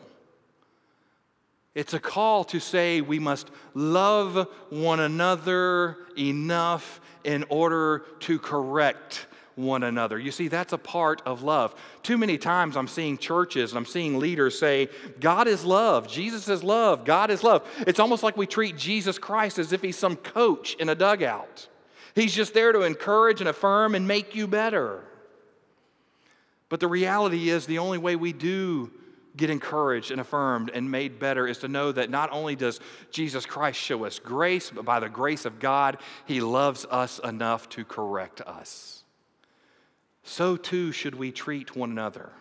It's 1.78 1.94
a 1.94 2.00
call 2.00 2.42
to 2.46 2.58
say 2.58 3.02
we 3.02 3.20
must 3.20 3.52
love 3.72 4.48
one 4.68 4.98
another 4.98 5.96
enough 6.18 7.00
in 7.22 7.44
order 7.50 8.04
to 8.18 8.40
correct 8.40 9.28
one 9.54 9.84
another. 9.84 10.18
You 10.18 10.32
see, 10.32 10.48
that's 10.48 10.72
a 10.72 10.78
part 10.78 11.22
of 11.24 11.44
love. 11.44 11.76
Too 12.02 12.18
many 12.18 12.36
times 12.36 12.76
I'm 12.76 12.88
seeing 12.88 13.16
churches 13.16 13.70
and 13.70 13.78
I'm 13.78 13.86
seeing 13.86 14.18
leaders 14.18 14.58
say, 14.58 14.88
God 15.20 15.46
is 15.46 15.64
love, 15.64 16.08
Jesus 16.08 16.48
is 16.48 16.64
love, 16.64 17.04
God 17.04 17.30
is 17.30 17.44
love. 17.44 17.64
It's 17.86 18.00
almost 18.00 18.24
like 18.24 18.36
we 18.36 18.48
treat 18.48 18.76
Jesus 18.76 19.16
Christ 19.16 19.60
as 19.60 19.72
if 19.72 19.80
he's 19.80 19.96
some 19.96 20.16
coach 20.16 20.74
in 20.80 20.88
a 20.88 20.96
dugout. 20.96 21.68
He's 22.16 22.34
just 22.34 22.54
there 22.54 22.72
to 22.72 22.82
encourage 22.82 23.40
and 23.40 23.48
affirm 23.48 23.94
and 23.94 24.08
make 24.08 24.34
you 24.34 24.48
better. 24.48 25.04
But 26.70 26.80
the 26.80 26.88
reality 26.88 27.50
is, 27.50 27.66
the 27.66 27.78
only 27.78 27.98
way 27.98 28.16
we 28.16 28.32
do 28.32 28.90
get 29.36 29.50
encouraged 29.50 30.10
and 30.10 30.20
affirmed 30.20 30.70
and 30.72 30.90
made 30.90 31.18
better 31.18 31.46
is 31.46 31.58
to 31.58 31.68
know 31.68 31.92
that 31.92 32.10
not 32.10 32.30
only 32.32 32.56
does 32.56 32.80
Jesus 33.10 33.46
Christ 33.46 33.78
show 33.78 34.04
us 34.04 34.18
grace, 34.18 34.70
but 34.70 34.84
by 34.84 35.00
the 35.00 35.08
grace 35.08 35.44
of 35.44 35.58
God, 35.58 35.98
He 36.26 36.40
loves 36.40 36.86
us 36.90 37.18
enough 37.20 37.68
to 37.70 37.84
correct 37.84 38.40
us. 38.40 39.04
So 40.22 40.56
too 40.56 40.92
should 40.92 41.14
we 41.14 41.32
treat 41.32 41.74
one 41.74 41.90
another. 41.90 42.32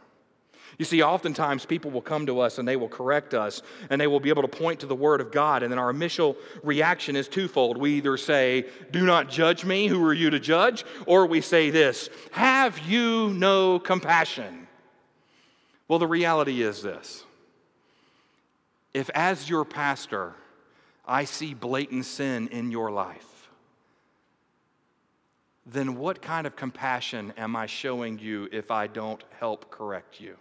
You 0.78 0.86
see, 0.86 1.02
oftentimes 1.02 1.66
people 1.66 1.90
will 1.90 2.02
come 2.02 2.28
to 2.28 2.40
us 2.40 2.60
and 2.60 2.68
they 2.68 2.76
will 2.76 2.90
correct 2.90 3.34
us 3.34 3.64
and 3.90 4.00
they 4.00 4.06
will 4.06 4.20
be 4.20 4.30
able 4.30 4.44
to 4.44 4.48
point 4.48 4.82
to 4.82 4.86
the 4.86 4.96
Word 4.96 5.22
of 5.22 5.32
God. 5.32 5.64
And 5.64 5.72
then 5.72 5.80
our 5.80 5.90
initial 5.90 6.38
reaction 6.64 7.16
is 7.16 7.28
twofold. 7.28 7.78
We 7.78 7.94
either 7.96 8.16
say, 8.18 8.66
Do 8.92 9.06
not 9.06 9.30
judge 9.30 9.66
me, 9.66 9.88
who 9.88 10.04
are 10.06 10.14
you 10.14 10.30
to 10.30 10.40
judge? 10.40 10.86
Or 11.08 11.26
we 11.26 11.42
say 11.42 11.72
this, 11.72 12.10
Have 12.32 12.78
you 12.80 13.30
no 13.34 13.80
compassion? 13.80 14.67
Well, 15.88 16.00
the 16.00 16.08
reality 16.08 16.62
is 16.62 16.82
this 16.82 17.24
if, 18.94 19.10
as 19.12 19.50
your 19.50 19.66
pastor, 19.66 20.34
I 21.06 21.24
see 21.26 21.54
blatant 21.54 22.06
sin 22.06 22.48
in 22.50 22.72
your 22.72 22.92
life, 22.92 23.50
then 25.66 25.98
what 25.98 26.22
kind 26.22 26.48
of 26.48 26.56
compassion 26.56 27.34
am 27.38 27.56
I 27.56 27.66
showing 27.66 28.20
you 28.20 28.50
if 28.52 28.72
I 28.72 28.88
don't 28.88 29.24
help 29.40 29.70
correct 29.70 30.20
you? 30.20 30.38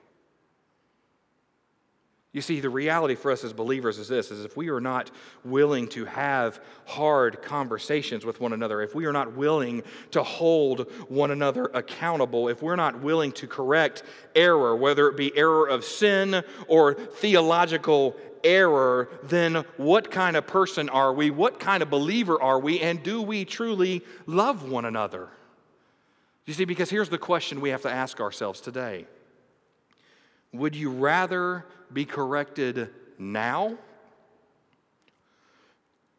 You 2.37 2.42
see, 2.42 2.61
the 2.61 2.68
reality 2.68 3.14
for 3.14 3.31
us 3.31 3.44
as 3.44 3.55
believers 3.55 3.96
is 3.96 4.09
this 4.09 4.31
is 4.31 4.44
if 4.44 4.59
we 4.59 4.68
are 4.68 4.79
not 4.79 5.11
willing 5.42 5.88
to 5.88 6.05
have 6.05 6.61
hard 6.85 7.40
conversations 7.40 8.27
with 8.27 8.42
one 8.42 8.53
another, 8.53 8.83
if 8.83 8.94
we 8.94 9.07
are 9.07 9.12
not 9.12 9.33
willing 9.33 9.83
to 10.11 10.22
hold 10.22 10.81
one 11.09 11.31
another 11.31 11.70
accountable, 11.72 12.51
if 12.51 12.61
we're 12.61 12.77
not 12.77 13.01
willing 13.01 13.33
to 13.33 13.46
correct 13.46 14.03
error, 14.35 14.77
whether 14.77 15.09
it 15.09 15.16
be 15.16 15.35
error 15.35 15.66
of 15.66 15.83
sin 15.83 16.44
or 16.68 16.92
theological 16.92 18.14
error, 18.44 19.09
then 19.22 19.64
what 19.79 20.11
kind 20.11 20.37
of 20.37 20.46
person 20.46 20.90
are 20.90 21.14
we? 21.14 21.31
What 21.31 21.59
kind 21.59 21.83
of 21.83 21.88
believer 21.88 22.38
are 22.38 22.59
we? 22.59 22.81
And 22.83 23.03
do 23.03 23.22
we 23.22 23.46
truly 23.46 24.05
love 24.27 24.68
one 24.68 24.85
another? 24.85 25.31
You 26.44 26.53
see, 26.53 26.66
because 26.66 26.90
here's 26.90 27.09
the 27.09 27.16
question 27.16 27.62
we 27.62 27.70
have 27.70 27.81
to 27.81 27.90
ask 27.90 28.20
ourselves 28.20 28.61
today 28.61 29.07
would 30.53 30.77
you 30.77 30.90
rather 30.90 31.64
be 31.92 32.05
corrected 32.05 32.90
now? 33.18 33.77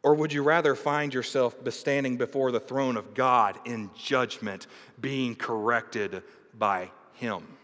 Or 0.04 0.14
would 0.14 0.32
you 0.32 0.44
rather 0.44 0.76
find 0.76 1.14
yourself 1.14 1.56
standing 1.74 2.18
before 2.18 2.52
the 2.52 2.60
throne 2.60 2.96
of 2.96 3.14
God 3.14 3.60
in 3.66 3.90
judgment, 3.98 4.68
being 5.00 5.36
corrected 5.36 6.24
by 6.58 6.92
Him? 7.14 7.57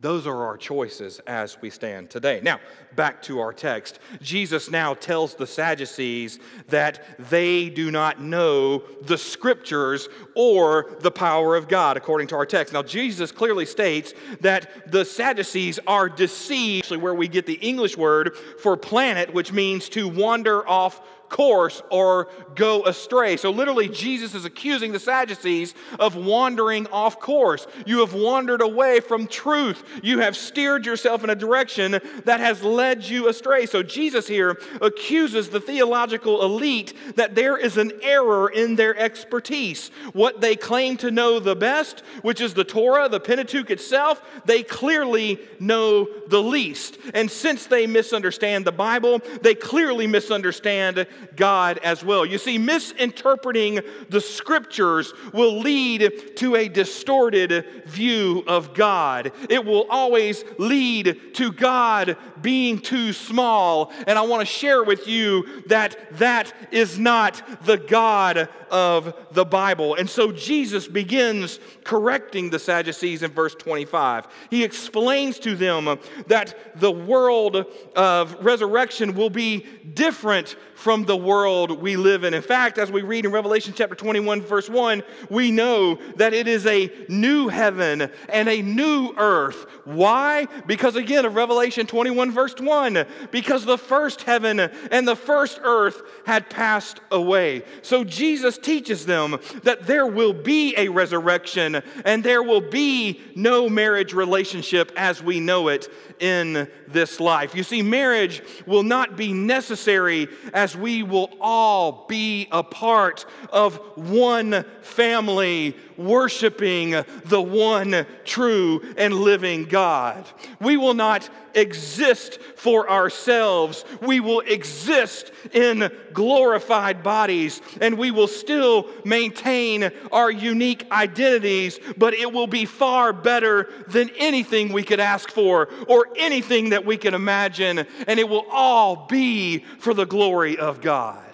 Those 0.00 0.28
are 0.28 0.44
our 0.44 0.56
choices 0.56 1.18
as 1.26 1.60
we 1.60 1.70
stand 1.70 2.08
today. 2.08 2.40
Now, 2.40 2.60
back 2.94 3.20
to 3.22 3.40
our 3.40 3.52
text. 3.52 3.98
Jesus 4.22 4.70
now 4.70 4.94
tells 4.94 5.34
the 5.34 5.46
Sadducees 5.46 6.38
that 6.68 7.02
they 7.18 7.68
do 7.68 7.90
not 7.90 8.20
know 8.20 8.84
the 9.02 9.18
scriptures 9.18 10.08
or 10.36 10.94
the 11.00 11.10
power 11.10 11.56
of 11.56 11.66
God, 11.66 11.96
according 11.96 12.28
to 12.28 12.36
our 12.36 12.46
text. 12.46 12.72
Now, 12.72 12.84
Jesus 12.84 13.32
clearly 13.32 13.66
states 13.66 14.14
that 14.40 14.88
the 14.88 15.04
Sadducees 15.04 15.80
are 15.84 16.08
deceived, 16.08 16.84
actually, 16.84 16.98
where 16.98 17.14
we 17.14 17.26
get 17.26 17.46
the 17.46 17.54
English 17.54 17.96
word 17.96 18.36
for 18.62 18.76
planet, 18.76 19.34
which 19.34 19.52
means 19.52 19.88
to 19.88 20.06
wander 20.06 20.66
off 20.68 21.00
course 21.28 21.82
or 21.90 22.28
go 22.54 22.84
astray. 22.84 23.36
So, 23.36 23.50
literally, 23.50 23.88
Jesus 23.88 24.34
is 24.34 24.44
accusing 24.44 24.92
the 24.92 24.98
Sadducees 24.98 25.74
of 25.98 26.16
wandering 26.16 26.86
off 26.88 27.20
course. 27.20 27.66
You 27.86 28.00
have 28.00 28.14
wandered 28.14 28.60
away 28.60 29.00
from 29.00 29.26
truth. 29.26 29.82
You 30.02 30.20
have 30.20 30.36
steered 30.36 30.86
yourself 30.86 31.24
in 31.24 31.30
a 31.30 31.34
direction 31.34 32.00
that 32.24 32.40
has 32.40 32.62
led 32.62 33.04
you 33.04 33.28
astray. 33.28 33.66
So, 33.66 33.82
Jesus 33.82 34.26
here 34.26 34.58
accuses 34.80 35.48
the 35.48 35.60
theological 35.60 36.42
elite 36.42 36.94
that 37.16 37.34
there 37.34 37.56
is 37.56 37.76
an 37.76 37.92
error 38.02 38.48
in 38.48 38.76
their 38.76 38.96
expertise. 38.96 39.90
What 40.12 40.40
they 40.40 40.56
claim 40.56 40.96
to 40.98 41.10
know 41.10 41.38
the 41.38 41.56
best, 41.56 42.00
which 42.22 42.40
is 42.40 42.54
the 42.54 42.64
Torah, 42.64 43.08
the 43.08 43.20
Pentateuch 43.20 43.70
itself, 43.70 44.22
they 44.44 44.62
clearly 44.62 45.40
know 45.60 46.08
the 46.28 46.42
least. 46.42 46.98
And 47.14 47.30
since 47.30 47.66
they 47.66 47.86
misunderstand 47.86 48.64
the 48.64 48.72
Bible, 48.72 49.20
they 49.42 49.54
clearly 49.54 50.06
misunderstand 50.06 51.06
God 51.36 51.78
as 51.78 52.04
well. 52.04 52.24
You 52.24 52.38
see, 52.38 52.58
misinterpreting 52.58 53.80
the 54.08 54.20
scriptures 54.20 55.12
will 55.32 55.58
lead 55.58 56.36
to 56.36 56.56
a 56.56 56.68
distorted 56.68 57.64
view 57.86 58.44
of 58.46 58.74
God. 58.74 59.32
It 59.48 59.64
will 59.64 59.86
always 59.90 60.44
lead 60.58 61.34
to 61.34 61.52
God 61.52 62.16
being 62.40 62.78
too 62.78 63.12
small. 63.12 63.92
And 64.06 64.18
I 64.18 64.22
want 64.22 64.40
to 64.40 64.46
share 64.46 64.82
with 64.84 65.06
you 65.06 65.62
that 65.66 65.96
that 66.18 66.52
is 66.70 66.98
not 66.98 67.42
the 67.64 67.76
God 67.76 68.48
of 68.70 69.14
the 69.32 69.44
Bible. 69.44 69.94
And 69.94 70.08
so 70.08 70.32
Jesus 70.32 70.86
begins 70.86 71.58
correcting 71.84 72.50
the 72.50 72.58
Sadducees 72.58 73.22
in 73.22 73.30
verse 73.30 73.54
25. 73.54 74.26
He 74.50 74.64
explains 74.64 75.38
to 75.40 75.56
them 75.56 75.98
that 76.26 76.78
the 76.78 76.92
world 76.92 77.64
of 77.96 78.44
resurrection 78.44 79.14
will 79.14 79.30
be 79.30 79.64
different 79.94 80.56
from 80.78 81.04
the 81.04 81.16
world 81.16 81.82
we 81.82 81.96
live 81.96 82.22
in. 82.22 82.32
In 82.32 82.40
fact, 82.40 82.78
as 82.78 82.88
we 82.88 83.02
read 83.02 83.24
in 83.24 83.32
Revelation 83.32 83.74
chapter 83.76 83.96
21, 83.96 84.42
verse 84.42 84.70
1, 84.70 85.02
we 85.28 85.50
know 85.50 85.96
that 86.16 86.32
it 86.32 86.46
is 86.46 86.64
a 86.66 86.88
new 87.08 87.48
heaven 87.48 88.08
and 88.28 88.48
a 88.48 88.62
new 88.62 89.12
earth. 89.16 89.66
Why? 89.84 90.46
Because 90.68 90.94
again, 90.94 91.24
of 91.24 91.34
Revelation 91.34 91.88
21, 91.88 92.30
verse 92.30 92.54
1, 92.56 93.06
because 93.32 93.64
the 93.64 93.76
first 93.76 94.22
heaven 94.22 94.60
and 94.60 95.08
the 95.08 95.16
first 95.16 95.58
earth 95.64 96.00
had 96.24 96.48
passed 96.48 97.00
away. 97.10 97.64
So 97.82 98.04
Jesus 98.04 98.56
teaches 98.56 99.04
them 99.04 99.40
that 99.64 99.84
there 99.84 100.06
will 100.06 100.32
be 100.32 100.74
a 100.76 100.90
resurrection 100.90 101.82
and 102.04 102.22
there 102.22 102.42
will 102.44 102.60
be 102.60 103.20
no 103.34 103.68
marriage 103.68 104.12
relationship 104.12 104.92
as 104.96 105.20
we 105.20 105.40
know 105.40 105.66
it 105.66 105.88
in 106.20 106.68
this 106.86 107.18
life. 107.18 107.54
You 107.54 107.62
see, 107.62 107.82
marriage 107.82 108.42
will 108.64 108.82
not 108.84 109.16
be 109.16 109.32
necessary 109.32 110.28
as 110.52 110.67
we 110.76 111.02
will 111.02 111.30
all 111.40 112.06
be 112.08 112.48
a 112.50 112.62
part 112.62 113.26
of 113.50 113.76
one 113.96 114.64
family 114.82 115.76
worshiping 115.96 116.90
the 117.24 117.42
one 117.42 118.06
true 118.24 118.82
and 118.96 119.14
living 119.14 119.64
God. 119.64 120.24
We 120.60 120.76
will 120.76 120.94
not 120.94 121.28
exist 121.54 122.40
for 122.56 122.90
ourselves. 122.90 123.84
We 124.00 124.20
will 124.20 124.40
exist 124.40 125.32
in 125.52 125.90
glorified 126.12 127.02
bodies 127.02 127.60
and 127.80 127.98
we 127.98 128.10
will 128.10 128.28
still 128.28 128.88
maintain 129.04 129.90
our 130.12 130.30
unique 130.30 130.90
identities, 130.90 131.78
but 131.96 132.14
it 132.14 132.32
will 132.32 132.46
be 132.46 132.64
far 132.64 133.12
better 133.12 133.70
than 133.88 134.10
anything 134.16 134.72
we 134.72 134.82
could 134.82 135.00
ask 135.00 135.30
for 135.30 135.68
or 135.86 136.06
anything 136.16 136.70
that 136.70 136.84
we 136.84 136.96
can 136.96 137.14
imagine, 137.14 137.86
and 138.06 138.20
it 138.20 138.28
will 138.28 138.46
all 138.50 139.06
be 139.06 139.58
for 139.78 139.94
the 139.94 140.06
glory 140.06 140.58
of 140.58 140.80
God. 140.80 141.24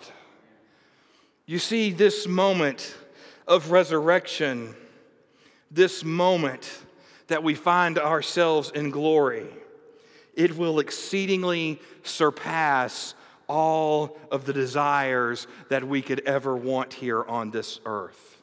You 1.46 1.58
see, 1.58 1.90
this 1.90 2.26
moment 2.26 2.94
of 3.46 3.70
resurrection, 3.70 4.74
this 5.70 6.02
moment 6.04 6.80
that 7.26 7.42
we 7.42 7.54
find 7.54 7.98
ourselves 7.98 8.70
in 8.70 8.90
glory, 8.90 9.46
it 10.36 10.56
will 10.56 10.78
exceedingly 10.78 11.80
surpass 12.02 13.14
all 13.46 14.18
of 14.30 14.46
the 14.46 14.52
desires 14.52 15.46
that 15.68 15.86
we 15.86 16.02
could 16.02 16.20
ever 16.20 16.56
want 16.56 16.94
here 16.94 17.22
on 17.24 17.50
this 17.50 17.80
earth. 17.84 18.42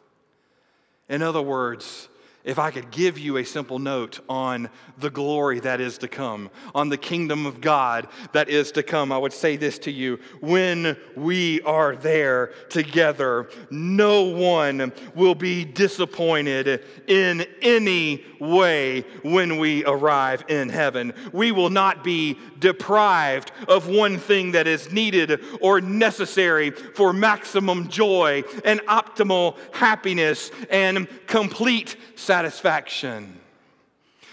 In 1.10 1.22
other 1.22 1.42
words, 1.42 2.08
if 2.44 2.58
I 2.58 2.72
could 2.72 2.92
give 2.92 3.20
you 3.20 3.38
a 3.38 3.44
simple 3.44 3.80
note 3.80 4.20
on 4.28 4.70
the 4.98 5.10
glory 5.10 5.60
that 5.60 5.80
is 5.80 5.98
to 6.00 6.08
come, 6.08 6.50
on 6.74 6.90
the 6.90 6.98
kingdom 6.98 7.46
of 7.46 7.62
God 7.62 8.08
that 8.34 8.50
is 8.50 8.72
to 8.74 8.84
come, 8.84 9.12
I 9.12 9.18
would 9.18 9.34
say 9.34 9.58
this 9.58 9.78
to 9.80 9.92
you. 9.92 10.20
When 10.40 10.98
we 11.16 11.62
are 11.62 11.96
there 11.96 12.54
together, 12.70 13.50
no 13.70 14.24
one 14.24 14.92
will 15.16 15.36
be 15.36 15.66
disappointed 15.66 16.84
in 17.08 17.46
any 17.62 18.24
way 18.40 19.02
when 19.22 19.58
we 19.58 19.86
arrive 19.86 20.44
in 20.48 20.70
heaven. 20.70 21.14
We 21.32 21.52
will 21.52 21.70
not 21.70 22.04
be 22.04 22.40
deprived 22.60 23.52
of 23.68 23.88
one 23.88 24.18
thing 24.18 24.52
that 24.52 24.68
is 24.68 24.92
needed 24.92 25.44
or 25.62 25.82
necessary 25.82 26.72
for 26.72 27.14
maximum 27.14 27.88
joy 27.88 28.44
and 28.66 28.80
optimal 28.82 29.58
happiness 29.74 30.52
and 30.70 31.08
complete 31.28 31.96
satisfaction. 32.16 32.31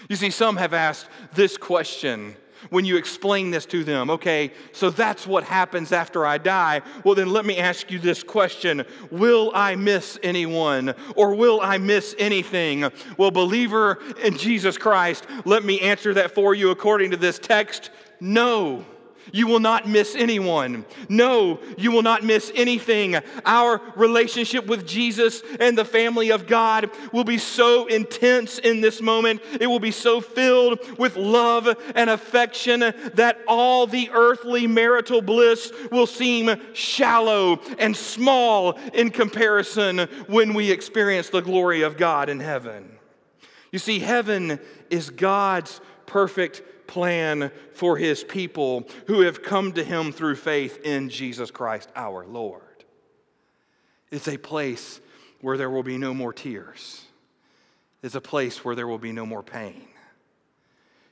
You 0.07 0.15
see, 0.15 0.29
some 0.29 0.57
have 0.57 0.73
asked 0.73 1.07
this 1.33 1.57
question 1.57 2.35
when 2.69 2.85
you 2.85 2.97
explain 2.97 3.51
this 3.51 3.65
to 3.67 3.83
them. 3.83 4.09
Okay, 4.09 4.51
so 4.73 4.89
that's 4.89 5.25
what 5.25 5.43
happens 5.43 5.91
after 5.91 6.25
I 6.25 6.37
die. 6.37 6.81
Well, 7.03 7.15
then 7.15 7.29
let 7.29 7.45
me 7.45 7.57
ask 7.57 7.91
you 7.91 7.99
this 7.99 8.23
question 8.23 8.85
Will 9.11 9.51
I 9.53 9.75
miss 9.75 10.17
anyone 10.23 10.93
or 11.15 11.35
will 11.35 11.61
I 11.61 11.77
miss 11.77 12.15
anything? 12.17 12.89
Well, 13.17 13.31
believer 13.31 13.99
in 14.23 14.37
Jesus 14.37 14.77
Christ, 14.77 15.25
let 15.45 15.63
me 15.63 15.79
answer 15.81 16.13
that 16.15 16.33
for 16.33 16.53
you 16.53 16.71
according 16.71 17.11
to 17.11 17.17
this 17.17 17.39
text 17.39 17.91
no. 18.19 18.85
You 19.31 19.47
will 19.47 19.59
not 19.59 19.87
miss 19.87 20.15
anyone. 20.15 20.85
No, 21.07 21.59
you 21.77 21.91
will 21.91 22.01
not 22.01 22.23
miss 22.23 22.51
anything. 22.55 23.15
Our 23.45 23.81
relationship 23.95 24.65
with 24.65 24.87
Jesus 24.87 25.41
and 25.59 25.77
the 25.77 25.85
family 25.85 26.31
of 26.31 26.47
God 26.47 26.89
will 27.11 27.23
be 27.23 27.37
so 27.37 27.87
intense 27.87 28.59
in 28.59 28.81
this 28.81 29.01
moment. 29.01 29.41
It 29.59 29.67
will 29.67 29.79
be 29.79 29.91
so 29.91 30.21
filled 30.21 30.79
with 30.97 31.15
love 31.15 31.67
and 31.95 32.09
affection 32.09 32.79
that 32.79 33.39
all 33.47 33.87
the 33.87 34.09
earthly 34.11 34.67
marital 34.67 35.21
bliss 35.21 35.71
will 35.91 36.07
seem 36.07 36.55
shallow 36.73 37.59
and 37.77 37.95
small 37.95 38.77
in 38.93 39.09
comparison 39.09 39.99
when 40.27 40.53
we 40.53 40.71
experience 40.71 41.29
the 41.29 41.41
glory 41.41 41.81
of 41.81 41.97
God 41.97 42.29
in 42.29 42.39
heaven. 42.39 42.97
You 43.71 43.79
see, 43.79 43.99
heaven 43.99 44.59
is 44.89 45.09
God's 45.09 45.79
perfect 46.05 46.63
plan 46.89 47.51
for 47.73 47.97
his 47.97 48.23
people 48.23 48.89
who 49.05 49.21
have 49.21 49.43
come 49.43 49.71
to 49.73 49.83
him 49.83 50.11
through 50.11 50.35
faith 50.35 50.81
in 50.83 51.09
Jesus 51.09 51.51
Christ 51.51 51.89
our 51.95 52.25
Lord. 52.25 52.63
It's 54.11 54.27
a 54.27 54.37
place 54.37 54.99
where 55.41 55.55
there 55.55 55.69
will 55.69 55.83
be 55.83 55.99
no 55.99 56.15
more 56.15 56.33
tears. 56.33 57.03
It's 58.01 58.15
a 58.15 58.21
place 58.21 58.65
where 58.65 58.73
there 58.73 58.87
will 58.87 58.97
be 58.97 59.11
no 59.11 59.25
more 59.25 59.43
pain. 59.43 59.87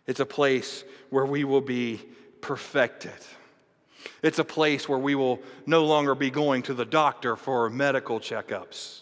It's 0.07 0.19
a 0.19 0.25
place 0.25 0.83
where 1.11 1.25
we 1.25 1.43
will 1.43 1.61
be 1.61 2.01
perfected. 2.41 3.11
It's 4.23 4.39
a 4.39 4.43
place 4.43 4.89
where 4.89 4.97
we 4.97 5.13
will 5.13 5.41
no 5.67 5.85
longer 5.85 6.15
be 6.15 6.31
going 6.31 6.63
to 6.63 6.73
the 6.73 6.85
doctor 6.85 7.35
for 7.35 7.69
medical 7.69 8.19
checkups. 8.19 9.01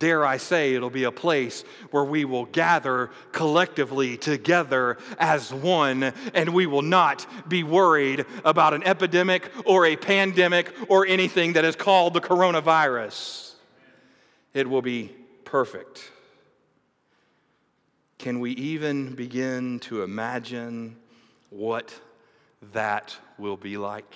Dare 0.00 0.24
I 0.24 0.38
say, 0.38 0.74
it'll 0.74 0.90
be 0.90 1.04
a 1.04 1.12
place 1.12 1.64
where 1.90 2.04
we 2.04 2.24
will 2.24 2.46
gather 2.46 3.10
collectively 3.32 4.16
together 4.16 4.98
as 5.18 5.52
one, 5.52 6.12
and 6.34 6.52
we 6.52 6.66
will 6.66 6.82
not 6.82 7.26
be 7.48 7.62
worried 7.62 8.26
about 8.44 8.74
an 8.74 8.82
epidemic 8.82 9.50
or 9.64 9.86
a 9.86 9.96
pandemic 9.96 10.74
or 10.88 11.06
anything 11.06 11.52
that 11.54 11.64
is 11.64 11.76
called 11.76 12.12
the 12.12 12.20
coronavirus. 12.20 13.52
It 14.52 14.68
will 14.68 14.82
be 14.82 15.12
perfect. 15.44 16.10
Can 18.18 18.40
we 18.40 18.52
even 18.52 19.14
begin 19.14 19.78
to 19.80 20.02
imagine 20.02 20.96
what 21.50 21.98
that 22.72 23.16
will 23.38 23.56
be 23.56 23.76
like? 23.76 24.12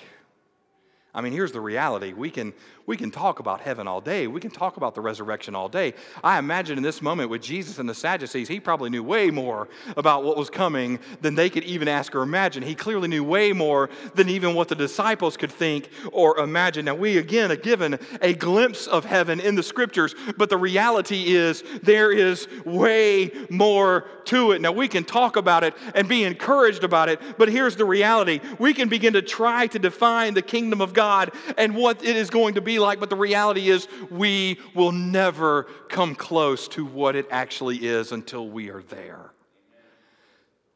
I 1.14 1.20
mean, 1.20 1.32
here's 1.32 1.52
the 1.52 1.60
reality. 1.60 2.12
We 2.12 2.30
can, 2.30 2.52
we 2.88 2.96
can 2.96 3.10
talk 3.10 3.38
about 3.38 3.60
heaven 3.60 3.86
all 3.86 4.00
day. 4.00 4.26
We 4.26 4.40
can 4.40 4.50
talk 4.50 4.78
about 4.78 4.94
the 4.94 5.02
resurrection 5.02 5.54
all 5.54 5.68
day. 5.68 5.92
I 6.24 6.38
imagine 6.38 6.78
in 6.78 6.82
this 6.82 7.02
moment 7.02 7.28
with 7.28 7.42
Jesus 7.42 7.78
and 7.78 7.86
the 7.86 7.94
Sadducees, 7.94 8.48
he 8.48 8.60
probably 8.60 8.88
knew 8.88 9.02
way 9.02 9.30
more 9.30 9.68
about 9.98 10.24
what 10.24 10.38
was 10.38 10.48
coming 10.48 10.98
than 11.20 11.34
they 11.34 11.50
could 11.50 11.64
even 11.64 11.86
ask 11.86 12.14
or 12.14 12.22
imagine. 12.22 12.62
He 12.62 12.74
clearly 12.74 13.06
knew 13.06 13.22
way 13.22 13.52
more 13.52 13.90
than 14.14 14.30
even 14.30 14.54
what 14.54 14.68
the 14.68 14.74
disciples 14.74 15.36
could 15.36 15.52
think 15.52 15.90
or 16.12 16.38
imagine. 16.38 16.86
Now, 16.86 16.94
we 16.94 17.18
again 17.18 17.52
are 17.52 17.56
given 17.56 17.98
a 18.22 18.32
glimpse 18.32 18.86
of 18.86 19.04
heaven 19.04 19.38
in 19.38 19.54
the 19.54 19.62
scriptures, 19.62 20.14
but 20.38 20.48
the 20.48 20.56
reality 20.56 21.36
is 21.36 21.62
there 21.82 22.10
is 22.10 22.48
way 22.64 23.30
more 23.50 24.06
to 24.24 24.52
it. 24.52 24.62
Now, 24.62 24.72
we 24.72 24.88
can 24.88 25.04
talk 25.04 25.36
about 25.36 25.62
it 25.62 25.74
and 25.94 26.08
be 26.08 26.24
encouraged 26.24 26.84
about 26.84 27.10
it, 27.10 27.20
but 27.36 27.50
here's 27.50 27.76
the 27.76 27.84
reality 27.84 28.40
we 28.58 28.72
can 28.72 28.88
begin 28.88 29.12
to 29.12 29.20
try 29.20 29.66
to 29.66 29.78
define 29.78 30.32
the 30.32 30.40
kingdom 30.40 30.80
of 30.80 30.94
God 30.94 31.32
and 31.58 31.74
what 31.74 32.02
it 32.02 32.16
is 32.16 32.30
going 32.30 32.54
to 32.54 32.62
be 32.62 32.77
like, 32.78 33.00
but 33.00 33.10
the 33.10 33.16
reality 33.16 33.68
is 33.68 33.88
we 34.10 34.58
will 34.74 34.92
never 34.92 35.64
come 35.88 36.14
close 36.14 36.68
to 36.68 36.84
what 36.84 37.16
it 37.16 37.26
actually 37.30 37.78
is 37.86 38.12
until 38.12 38.48
we 38.48 38.70
are 38.70 38.82
there. 38.82 39.32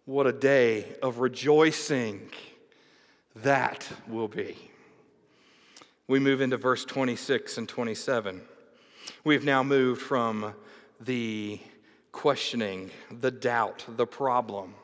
What 0.04 0.26
a 0.26 0.32
day 0.32 0.96
of 1.02 1.18
rejoicing 1.18 2.30
that 3.36 3.88
will 4.08 4.28
be. 4.28 4.56
We 6.08 6.18
move 6.18 6.40
into 6.40 6.56
verse 6.56 6.84
26 6.84 7.58
and 7.58 7.68
27. 7.68 8.42
We've 9.24 9.44
now 9.44 9.62
moved 9.62 10.02
from 10.02 10.54
the 11.00 11.60
questioning, 12.10 12.90
the 13.10 13.30
doubt, 13.30 13.84
the 13.96 14.06
problem. 14.06 14.74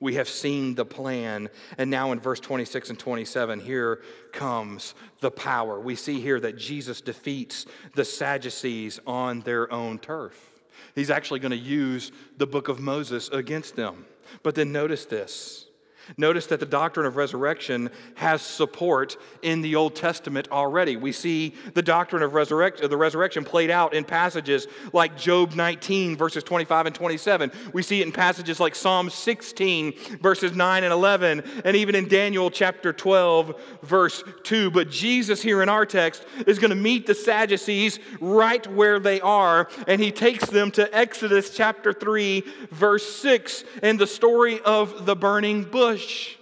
We 0.00 0.14
have 0.14 0.28
seen 0.28 0.74
the 0.74 0.84
plan. 0.84 1.50
And 1.78 1.90
now 1.90 2.12
in 2.12 2.20
verse 2.20 2.40
26 2.40 2.90
and 2.90 2.98
27, 2.98 3.60
here 3.60 4.02
comes 4.32 4.94
the 5.20 5.30
power. 5.30 5.78
We 5.78 5.94
see 5.94 6.20
here 6.20 6.40
that 6.40 6.56
Jesus 6.56 7.00
defeats 7.00 7.66
the 7.94 8.04
Sadducees 8.04 8.98
on 9.06 9.40
their 9.40 9.70
own 9.72 9.98
turf. 9.98 10.50
He's 10.94 11.10
actually 11.10 11.40
going 11.40 11.50
to 11.50 11.56
use 11.56 12.10
the 12.38 12.46
book 12.46 12.68
of 12.68 12.80
Moses 12.80 13.28
against 13.28 13.76
them. 13.76 14.06
But 14.42 14.54
then 14.54 14.72
notice 14.72 15.04
this 15.04 15.66
Notice 16.16 16.46
that 16.46 16.60
the 16.60 16.66
doctrine 16.66 17.06
of 17.06 17.16
resurrection 17.16 17.90
has 18.14 18.42
support 18.42 19.16
in 19.42 19.60
the 19.60 19.76
Old 19.76 19.94
Testament 19.94 20.48
already. 20.50 20.96
We 20.96 21.12
see 21.12 21.54
the 21.74 21.82
doctrine 21.82 22.22
of 22.22 22.34
resurrect, 22.34 22.80
the 22.80 22.96
resurrection 22.96 23.44
played 23.44 23.70
out 23.70 23.94
in 23.94 24.04
passages 24.04 24.66
like 24.92 25.16
Job 25.16 25.54
19, 25.54 26.16
verses 26.16 26.42
25 26.44 26.86
and 26.86 26.94
27. 26.94 27.52
We 27.72 27.82
see 27.82 28.00
it 28.00 28.06
in 28.06 28.12
passages 28.12 28.60
like 28.60 28.74
Psalm 28.74 29.10
16, 29.10 30.18
verses 30.20 30.54
9 30.54 30.84
and 30.84 30.92
11, 30.92 31.62
and 31.64 31.76
even 31.76 31.94
in 31.94 32.08
Daniel 32.08 32.50
chapter 32.50 32.92
12, 32.92 33.60
verse 33.82 34.24
2. 34.44 34.70
But 34.70 34.90
Jesus, 34.90 35.42
here 35.42 35.62
in 35.62 35.68
our 35.68 35.86
text, 35.86 36.24
is 36.46 36.58
going 36.58 36.70
to 36.70 36.76
meet 36.76 37.06
the 37.06 37.14
Sadducees 37.14 37.98
right 38.20 38.66
where 38.66 38.98
they 38.98 39.20
are, 39.20 39.68
and 39.86 40.00
he 40.00 40.10
takes 40.10 40.46
them 40.46 40.70
to 40.72 40.96
Exodus 40.96 41.54
chapter 41.54 41.92
3, 41.92 42.44
verse 42.70 43.06
6, 43.16 43.64
and 43.82 43.98
the 43.98 44.06
story 44.06 44.60
of 44.60 45.06
the 45.06 45.16
burning 45.16 45.64
bush 45.64 45.99
bush. 46.00 46.36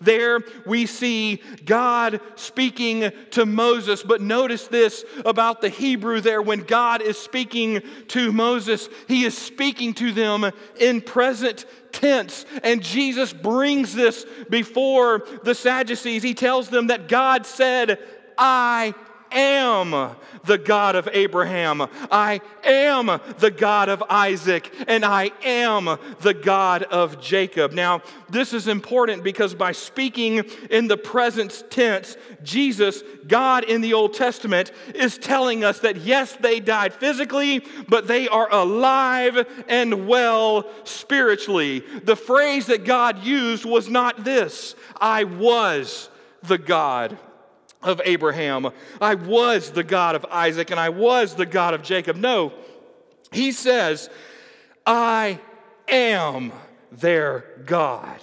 There 0.00 0.40
we 0.66 0.86
see 0.86 1.42
God 1.64 2.20
speaking 2.36 3.10
to 3.32 3.44
Moses. 3.44 4.02
But 4.02 4.20
notice 4.20 4.66
this 4.66 5.04
about 5.24 5.60
the 5.60 5.68
Hebrew 5.68 6.20
there. 6.20 6.40
When 6.40 6.60
God 6.60 7.02
is 7.02 7.18
speaking 7.18 7.82
to 8.08 8.32
Moses, 8.32 8.88
he 9.08 9.24
is 9.24 9.36
speaking 9.36 9.92
to 9.94 10.12
them 10.12 10.50
in 10.78 11.00
present 11.00 11.66
tense. 11.92 12.46
And 12.62 12.82
Jesus 12.82 13.32
brings 13.32 13.94
this 13.94 14.24
before 14.48 15.26
the 15.42 15.54
Sadducees. 15.54 16.22
He 16.22 16.34
tells 16.34 16.68
them 16.70 16.86
that 16.86 17.08
God 17.08 17.44
said, 17.44 17.98
I 18.38 18.94
am 19.34 20.16
the 20.44 20.58
God 20.58 20.96
of 20.96 21.08
Abraham. 21.12 21.86
I 22.10 22.40
am 22.62 23.20
the 23.38 23.50
God 23.50 23.88
of 23.88 24.02
Isaac. 24.08 24.72
And 24.86 25.04
I 25.04 25.32
am 25.42 25.98
the 26.20 26.34
God 26.34 26.84
of 26.84 27.20
Jacob. 27.20 27.72
Now, 27.72 28.02
this 28.28 28.52
is 28.52 28.68
important 28.68 29.24
because 29.24 29.54
by 29.54 29.72
speaking 29.72 30.44
in 30.70 30.88
the 30.88 30.96
present 30.96 31.64
tense, 31.70 32.16
Jesus, 32.42 33.02
God 33.26 33.64
in 33.64 33.80
the 33.80 33.94
Old 33.94 34.14
Testament, 34.14 34.72
is 34.94 35.18
telling 35.18 35.64
us 35.64 35.80
that 35.80 35.96
yes, 35.98 36.36
they 36.36 36.60
died 36.60 36.94
physically, 36.94 37.64
but 37.88 38.06
they 38.06 38.28
are 38.28 38.52
alive 38.52 39.46
and 39.68 40.06
well 40.06 40.66
spiritually. 40.84 41.82
The 42.04 42.16
phrase 42.16 42.66
that 42.66 42.84
God 42.84 43.24
used 43.24 43.64
was 43.64 43.88
not 43.88 44.24
this 44.24 44.74
I 45.00 45.24
was 45.24 46.08
the 46.42 46.58
God 46.58 47.18
of 47.84 48.00
Abraham. 48.04 48.70
I 49.00 49.14
was 49.14 49.70
the 49.70 49.84
God 49.84 50.16
of 50.16 50.26
Isaac 50.30 50.70
and 50.70 50.80
I 50.80 50.88
was 50.88 51.34
the 51.34 51.46
God 51.46 51.74
of 51.74 51.82
Jacob. 51.82 52.16
No, 52.16 52.52
he 53.30 53.52
says, 53.52 54.10
I 54.86 55.38
am 55.88 56.52
their 56.90 57.44
God. 57.66 58.18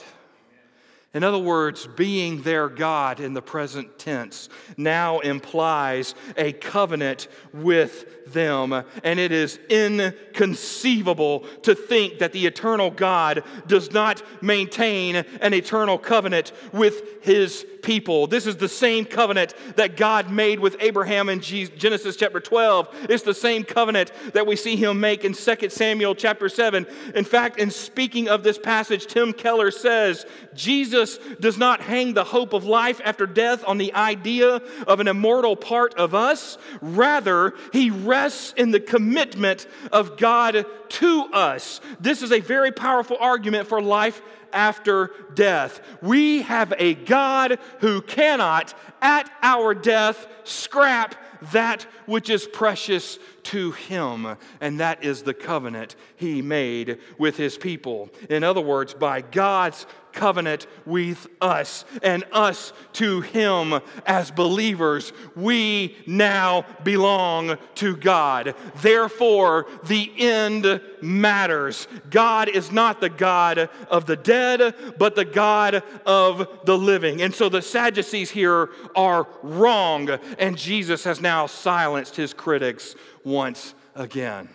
In 1.13 1.25
other 1.25 1.37
words, 1.37 1.87
being 1.87 2.41
their 2.43 2.69
God 2.69 3.19
in 3.19 3.33
the 3.33 3.41
present 3.41 3.99
tense 3.99 4.47
now 4.77 5.19
implies 5.19 6.15
a 6.37 6.53
covenant 6.53 7.27
with 7.53 8.31
them. 8.31 8.71
And 9.03 9.19
it 9.19 9.33
is 9.33 9.59
inconceivable 9.69 11.41
to 11.63 11.75
think 11.75 12.19
that 12.19 12.31
the 12.31 12.45
eternal 12.45 12.91
God 12.91 13.43
does 13.67 13.91
not 13.91 14.23
maintain 14.41 15.17
an 15.41 15.53
eternal 15.53 15.97
covenant 15.97 16.53
with 16.71 17.21
his 17.25 17.65
people. 17.81 18.27
This 18.27 18.47
is 18.47 18.57
the 18.57 18.69
same 18.69 19.05
covenant 19.05 19.53
that 19.75 19.97
God 19.97 20.31
made 20.31 20.59
with 20.59 20.75
Abraham 20.79 21.29
in 21.29 21.39
Genesis 21.41 22.15
chapter 22.15 22.39
12. 22.39 23.07
It's 23.09 23.23
the 23.23 23.33
same 23.33 23.63
covenant 23.63 24.11
that 24.33 24.47
we 24.47 24.55
see 24.55 24.75
him 24.75 24.99
make 24.99 25.25
in 25.25 25.33
2 25.33 25.69
Samuel 25.69 26.15
chapter 26.15 26.49
7. 26.49 26.85
In 27.15 27.23
fact, 27.23 27.57
in 27.59 27.71
speaking 27.71 28.29
of 28.29 28.43
this 28.43 28.57
passage, 28.57 29.07
Tim 29.07 29.33
Keller 29.33 29.71
says 29.71 30.25
Jesus 30.53 31.17
does 31.39 31.57
not 31.57 31.81
hang 31.81 32.13
the 32.13 32.23
hope 32.23 32.53
of 32.53 32.65
life 32.65 33.01
after 33.03 33.25
death 33.25 33.63
on 33.65 33.77
the 33.77 33.93
idea 33.93 34.61
of 34.87 34.99
an 34.99 35.07
immortal 35.07 35.55
part 35.55 35.93
of 35.95 36.13
us. 36.15 36.57
Rather, 36.81 37.53
he 37.73 37.89
rests 37.89 38.53
in 38.57 38.71
the 38.71 38.79
commitment 38.79 39.67
of 39.91 40.17
God 40.17 40.65
to 40.89 41.29
us. 41.33 41.81
This 41.99 42.21
is 42.21 42.31
a 42.31 42.39
very 42.39 42.71
powerful 42.71 43.17
argument 43.19 43.67
for 43.67 43.81
life 43.81 44.21
after 44.53 45.11
death. 45.33 45.81
We 46.01 46.43
have 46.43 46.73
a 46.77 46.93
God 46.95 47.59
who 47.79 48.01
cannot, 48.01 48.73
at 49.01 49.31
our 49.41 49.73
death, 49.73 50.27
scrap 50.43 51.15
that 51.51 51.83
which 52.05 52.29
is 52.29 52.47
precious 52.47 53.17
to 53.43 53.71
him, 53.71 54.37
and 54.59 54.79
that 54.79 55.03
is 55.03 55.23
the 55.23 55.33
covenant 55.33 55.95
he 56.15 56.41
made 56.41 56.99
with 57.17 57.37
his 57.37 57.57
people. 57.57 58.09
In 58.29 58.43
other 58.43 58.61
words, 58.61 58.93
by 58.93 59.21
God's 59.21 59.85
covenant 60.13 60.67
with 60.85 61.27
us 61.39 61.85
and 62.03 62.23
us 62.33 62.73
to 62.91 63.21
him 63.21 63.79
as 64.05 64.29
believers, 64.29 65.13
we 65.35 65.95
now 66.05 66.65
belong 66.83 67.57
to 67.75 67.95
God. 67.95 68.53
Therefore, 68.81 69.67
the 69.85 70.11
end 70.17 70.81
matters. 71.01 71.87
God 72.09 72.49
is 72.49 72.71
not 72.71 72.99
the 72.99 73.09
God 73.09 73.69
of 73.89 74.05
the 74.05 74.17
dead, 74.17 74.75
but 74.99 75.15
the 75.15 75.25
God 75.25 75.81
of 76.05 76.47
the 76.65 76.77
living. 76.77 77.21
And 77.21 77.33
so 77.33 77.47
the 77.47 77.61
Sadducees 77.61 78.31
here 78.31 78.69
are 78.95 79.27
wrong, 79.41 80.09
and 80.37 80.57
Jesus 80.57 81.05
has 81.05 81.21
now 81.21 81.30
silenced 81.47 82.15
his 82.15 82.33
critics 82.33 82.95
once 83.23 83.73
again. 83.95 84.49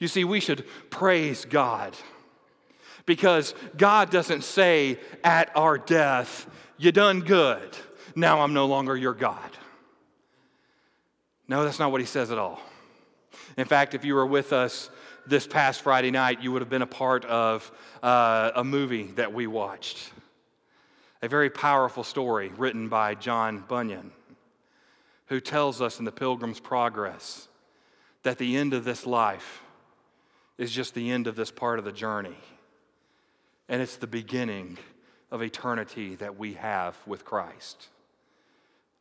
You 0.00 0.08
see, 0.08 0.24
we 0.24 0.40
should 0.40 0.64
praise 0.90 1.44
God 1.44 1.94
because 3.06 3.54
God 3.76 4.10
doesn't 4.10 4.44
say 4.44 4.98
at 5.22 5.54
our 5.56 5.78
death, 5.78 6.48
You 6.78 6.92
done 6.92 7.20
good, 7.20 7.76
now 8.14 8.40
I'm 8.40 8.54
no 8.54 8.66
longer 8.66 8.96
your 8.96 9.14
God. 9.14 9.50
No, 11.46 11.64
that's 11.64 11.78
not 11.78 11.92
what 11.92 12.00
he 12.00 12.06
says 12.06 12.30
at 12.30 12.38
all. 12.38 12.60
In 13.56 13.66
fact, 13.66 13.94
if 13.94 14.04
you 14.04 14.14
were 14.14 14.26
with 14.26 14.52
us 14.52 14.90
this 15.26 15.46
past 15.46 15.82
Friday 15.82 16.10
night, 16.10 16.42
you 16.42 16.52
would 16.52 16.62
have 16.62 16.70
been 16.70 16.82
a 16.82 16.86
part 16.86 17.24
of 17.26 17.70
uh, 18.02 18.50
a 18.54 18.64
movie 18.64 19.08
that 19.12 19.32
we 19.32 19.46
watched. 19.46 20.10
A 21.22 21.28
very 21.28 21.50
powerful 21.50 22.04
story 22.04 22.50
written 22.56 22.88
by 22.88 23.14
John 23.14 23.64
Bunyan, 23.68 24.12
who 25.26 25.40
tells 25.40 25.80
us 25.80 25.98
in 25.98 26.04
The 26.04 26.12
Pilgrim's 26.12 26.60
Progress 26.60 27.48
that 28.22 28.38
the 28.38 28.56
end 28.56 28.74
of 28.74 28.84
this 28.84 29.06
life 29.06 29.62
is 30.58 30.70
just 30.70 30.94
the 30.94 31.10
end 31.10 31.26
of 31.26 31.36
this 31.36 31.50
part 31.50 31.78
of 31.78 31.84
the 31.84 31.92
journey. 31.92 32.36
And 33.68 33.80
it's 33.82 33.96
the 33.96 34.06
beginning 34.06 34.78
of 35.30 35.42
eternity 35.42 36.16
that 36.16 36.38
we 36.38 36.54
have 36.54 36.96
with 37.06 37.24
Christ. 37.24 37.88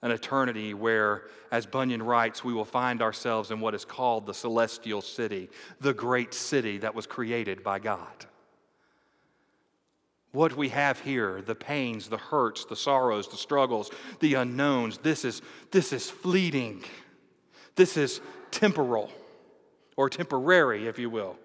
An 0.01 0.11
eternity 0.11 0.73
where, 0.73 1.23
as 1.51 1.65
Bunyan 1.65 2.03
writes, 2.03 2.43
we 2.43 2.53
will 2.53 2.65
find 2.65 3.01
ourselves 3.01 3.51
in 3.51 3.59
what 3.59 3.75
is 3.75 3.85
called 3.85 4.25
the 4.25 4.33
celestial 4.33 5.01
city, 5.01 5.49
the 5.79 5.93
great 5.93 6.33
city 6.33 6.79
that 6.79 6.95
was 6.95 7.07
created 7.07 7.63
by 7.63 7.79
God. 7.79 8.25
What 10.33 10.57
we 10.57 10.69
have 10.69 10.99
here, 10.99 11.43
the 11.43 11.53
pains, 11.53 12.09
the 12.09 12.17
hurts, 12.17 12.65
the 12.65 12.75
sorrows, 12.75 13.27
the 13.27 13.37
struggles, 13.37 13.91
the 14.19 14.33
unknowns, 14.33 14.97
this 14.97 15.23
is, 15.23 15.43
this 15.69 15.93
is 15.93 16.09
fleeting. 16.09 16.83
This 17.75 17.97
is 17.97 18.19
temporal 18.49 19.11
or 19.95 20.09
temporary, 20.09 20.87
if 20.87 20.97
you 20.97 21.11
will. 21.11 21.37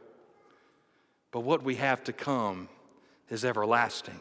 But 1.33 1.41
what 1.41 1.63
we 1.63 1.75
have 1.77 2.03
to 2.05 2.15
come 2.15 2.71
is 3.29 3.45
everlasting. 3.45 4.21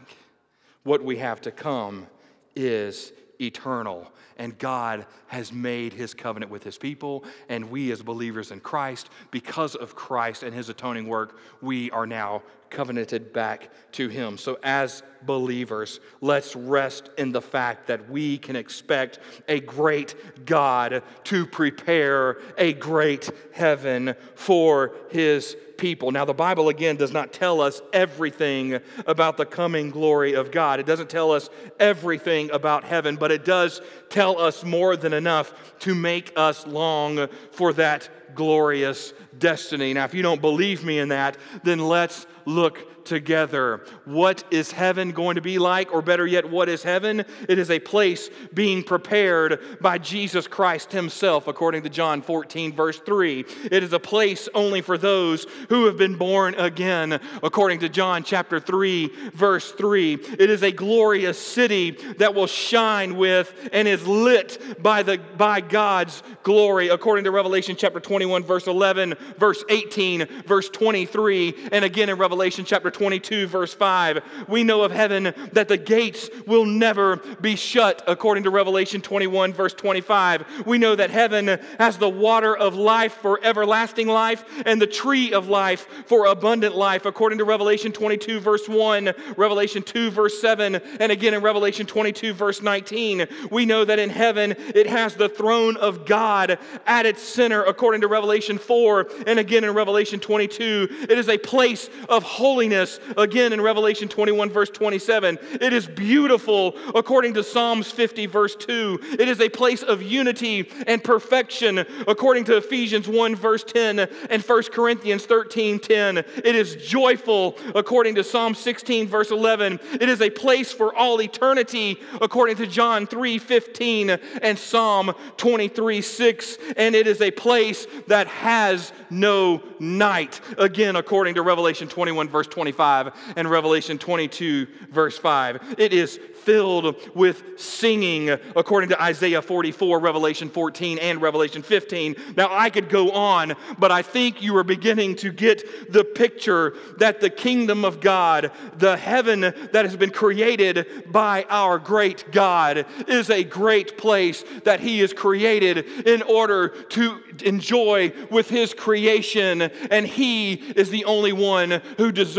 What 0.83 1.01
we 1.01 1.17
have 1.17 1.39
to 1.41 1.51
come 1.51 2.07
is 2.53 3.13
eternal. 3.39 4.11
And 4.37 4.57
God 4.57 5.05
has 5.27 5.53
made 5.53 5.93
his 5.93 6.13
covenant 6.13 6.51
with 6.51 6.63
his 6.63 6.77
people, 6.77 7.23
and 7.47 7.71
we 7.71 7.91
as 7.91 8.01
believers 8.01 8.51
in 8.51 8.59
Christ, 8.59 9.09
because 9.31 9.75
of 9.75 9.95
Christ 9.95 10.43
and 10.43 10.53
his 10.53 10.67
atoning 10.67 11.07
work, 11.07 11.39
we 11.61 11.89
are 11.91 12.05
now 12.05 12.43
covenanted 12.69 13.33
back 13.33 13.69
to 13.93 14.07
him. 14.09 14.37
So, 14.37 14.57
as 14.63 15.03
believers, 15.23 15.99
let's 16.21 16.55
rest 16.55 17.09
in 17.17 17.31
the 17.31 17.41
fact 17.41 17.87
that 17.87 18.09
we 18.09 18.37
can 18.37 18.55
expect 18.55 19.19
a 19.47 19.59
great 19.59 20.15
God 20.45 21.03
to 21.25 21.45
prepare 21.45 22.37
a 22.57 22.73
great 22.73 23.29
heaven 23.53 24.15
for 24.35 24.95
his 25.09 25.55
people. 25.77 26.11
Now, 26.11 26.25
the 26.25 26.33
Bible, 26.33 26.69
again, 26.69 26.95
does 26.95 27.11
not 27.11 27.31
tell 27.31 27.61
us 27.61 27.81
everything 27.93 28.79
about 29.05 29.37
the 29.37 29.45
coming 29.45 29.91
glory 29.91 30.33
of 30.33 30.51
God. 30.51 30.79
It 30.79 30.85
doesn't 30.85 31.09
tell 31.09 31.31
us 31.31 31.49
everything 31.79 32.51
about 32.51 32.83
heaven, 32.83 33.15
but 33.15 33.31
it 33.31 33.45
does 33.45 33.81
tell 34.09 34.39
us 34.39 34.63
more 34.63 34.97
than 34.97 35.13
enough 35.13 35.53
to 35.79 35.95
make 35.95 36.33
us 36.35 36.65
long 36.65 37.27
for 37.51 37.73
that 37.73 38.09
glorious 38.35 39.13
destiny. 39.37 39.93
Now, 39.93 40.05
if 40.05 40.13
you 40.13 40.21
don't 40.21 40.41
believe 40.41 40.83
me 40.83 40.99
in 40.99 41.09
that, 41.09 41.37
then 41.63 41.79
let's 41.79 42.25
look 42.47 42.96
together. 43.07 43.81
What 44.05 44.43
is 44.51 44.71
heaven 44.71 45.11
going 45.11 45.35
to 45.35 45.41
be 45.41 45.57
like? 45.57 45.93
Or 45.93 46.01
better 46.01 46.25
yet, 46.25 46.49
what 46.49 46.69
is 46.69 46.83
heaven? 46.83 47.25
It 47.47 47.57
is 47.57 47.71
a 47.71 47.79
place 47.79 48.29
being 48.53 48.83
prepared 48.83 49.79
by 49.81 49.97
Jesus 49.97 50.47
Christ 50.47 50.91
Himself, 50.91 51.47
according 51.47 51.83
to 51.83 51.89
John 51.89 52.21
14, 52.21 52.73
verse 52.73 52.99
3. 52.99 53.45
It 53.71 53.83
is 53.83 53.93
a 53.93 53.99
place 53.99 54.49
only 54.53 54.81
for 54.81 54.97
those 54.97 55.45
who 55.69 55.85
have 55.85 55.97
been 55.97 56.15
born 56.15 56.55
again, 56.55 57.19
according 57.43 57.79
to 57.79 57.89
John 57.89 58.23
chapter 58.23 58.59
3, 58.59 59.07
verse 59.33 59.71
3. 59.71 60.13
It 60.13 60.49
is 60.49 60.63
a 60.63 60.71
glorious 60.71 61.39
city 61.39 61.91
that 62.17 62.35
will 62.35 62.47
shine 62.47 63.17
with 63.17 63.69
and 63.71 63.87
is 63.87 64.05
lit 64.05 64.81
by, 64.81 65.03
the, 65.03 65.17
by 65.37 65.61
God's 65.61 66.23
glory, 66.43 66.89
according 66.89 67.25
to 67.25 67.31
Revelation 67.31 67.75
chapter 67.75 67.99
21, 67.99 68.43
verse 68.43 68.67
11, 68.67 69.15
verse 69.37 69.63
18, 69.69 70.43
verse 70.45 70.69
23, 70.69 71.55
and 71.71 71.85
again 71.85 72.09
in 72.09 72.17
Revelation 72.17 72.65
chapter 72.65 72.91
22, 72.97 73.45
verse 73.45 73.75
5. 73.75 74.23
We 74.47 74.63
know 74.63 74.81
of 74.81 74.91
heaven 74.91 75.33
that 75.53 75.67
the 75.67 75.77
gates 75.77 76.31
will 76.47 76.65
never 76.65 77.17
be 77.39 77.55
shut, 77.55 78.03
according 78.07 78.45
to 78.45 78.49
Revelation 78.49 79.01
21, 79.01 79.53
verse 79.53 79.75
25. 79.75 80.65
We 80.65 80.79
know 80.79 80.95
that 80.95 81.11
heaven 81.11 81.59
has 81.77 81.97
the 81.97 82.09
water 82.09 82.57
of 82.57 82.73
life 82.73 83.13
for 83.13 83.39
everlasting 83.43 84.07
life 84.07 84.43
and 84.65 84.81
the 84.81 84.87
tree 84.87 85.31
of 85.31 85.47
life 85.47 85.87
for 86.07 86.25
abundant 86.25 86.75
life, 86.75 87.05
according 87.05 87.37
to 87.37 87.45
Revelation 87.45 87.91
22, 87.91 88.39
verse 88.39 88.67
1, 88.67 89.13
Revelation 89.37 89.83
2, 89.83 90.09
verse 90.09 90.41
7, 90.41 90.75
and 90.75 91.11
again 91.11 91.35
in 91.35 91.43
Revelation 91.43 91.85
22, 91.85 92.33
verse 92.33 92.63
19. 92.63 93.27
We 93.51 93.65
know 93.67 93.85
that 93.85 93.99
in 93.99 94.09
heaven 94.09 94.55
it 94.57 94.87
has 94.87 95.13
the 95.13 95.29
throne 95.29 95.77
of 95.77 96.07
God 96.07 96.57
at 96.87 97.05
its 97.05 97.21
center, 97.21 97.63
according 97.63 98.01
to 98.01 98.07
Revelation 98.07 98.57
4, 98.57 99.07
and 99.27 99.37
again 99.37 99.63
in 99.63 99.75
Revelation 99.75 100.19
22. 100.19 101.05
It 101.09 101.17
is 101.17 101.29
a 101.29 101.37
place 101.37 101.91
of 102.09 102.23
holiness, 102.23 102.86
again 103.15 103.53
in 103.53 103.61
Revelation 103.61 104.07
21, 104.07 104.49
verse 104.49 104.69
27. 104.69 105.39
It 105.61 105.73
is 105.73 105.87
beautiful, 105.87 106.75
according 106.95 107.33
to 107.35 107.43
Psalms 107.43 107.91
50, 107.91 108.25
verse 108.27 108.55
2. 108.55 108.99
It 109.19 109.27
is 109.27 109.41
a 109.41 109.49
place 109.49 109.83
of 109.83 110.01
unity 110.01 110.69
and 110.85 111.03
perfection, 111.03 111.79
according 112.07 112.45
to 112.45 112.57
Ephesians 112.57 113.07
1, 113.07 113.35
verse 113.35 113.63
10, 113.63 113.99
and 114.29 114.41
1 114.41 114.63
Corinthians 114.71 115.25
13, 115.25 115.79
10. 115.79 116.17
It 116.17 116.55
is 116.55 116.75
joyful, 116.75 117.57
according 117.75 118.15
to 118.15 118.23
Psalm 118.23 118.55
16, 118.55 119.07
verse 119.07 119.31
11. 119.31 119.79
It 119.93 120.09
is 120.09 120.21
a 120.21 120.29
place 120.29 120.71
for 120.71 120.95
all 120.95 121.21
eternity, 121.21 121.99
according 122.21 122.57
to 122.57 122.67
John 122.67 123.07
3, 123.07 123.37
15, 123.39 124.09
and 124.41 124.57
Psalm 124.57 125.13
23, 125.37 126.01
6. 126.01 126.57
And 126.75 126.95
it 126.95 127.07
is 127.07 127.21
a 127.21 127.31
place 127.31 127.87
that 128.07 128.27
has 128.27 128.91
no 129.09 129.61
night, 129.79 130.41
again, 130.57 130.95
according 130.95 131.35
to 131.35 131.41
Revelation 131.41 131.87
21, 131.87 132.29
verse 132.29 132.47
25, 132.47 132.76
and 132.79 133.49
Revelation 133.49 133.97
22, 133.97 134.67
verse 134.91 135.17
5. 135.17 135.75
It 135.77 135.93
is 135.93 136.19
filled 136.43 136.95
with 137.13 137.59
singing, 137.59 138.29
according 138.55 138.89
to 138.89 139.01
Isaiah 139.01 139.41
44, 139.41 139.99
Revelation 139.99 140.49
14, 140.49 140.97
and 140.99 141.21
Revelation 141.21 141.61
15. 141.61 142.15
Now, 142.37 142.47
I 142.49 142.69
could 142.69 142.89
go 142.89 143.11
on, 143.11 143.53
but 143.77 143.91
I 143.91 144.01
think 144.01 144.41
you 144.41 144.55
are 144.55 144.63
beginning 144.63 145.15
to 145.17 145.31
get 145.31 145.91
the 145.91 146.05
picture 146.05 146.75
that 146.99 147.19
the 147.19 147.29
kingdom 147.29 147.83
of 147.83 147.99
God, 147.99 148.51
the 148.77 148.95
heaven 148.95 149.41
that 149.41 149.85
has 149.85 149.97
been 149.97 150.11
created 150.11 151.11
by 151.11 151.45
our 151.49 151.79
great 151.79 152.31
God, 152.31 152.85
is 153.07 153.29
a 153.29 153.43
great 153.43 153.97
place 153.97 154.43
that 154.63 154.79
He 154.79 154.99
has 154.99 155.13
created 155.13 155.79
in 156.07 156.21
order 156.21 156.69
to 156.69 157.19
enjoy 157.43 158.13
with 158.31 158.49
His 158.49 158.73
creation. 158.73 159.63
And 159.91 160.07
He 160.07 160.53
is 160.53 160.89
the 160.89 161.05
only 161.05 161.33
one 161.33 161.81
who 161.97 162.11
deserves 162.11 162.37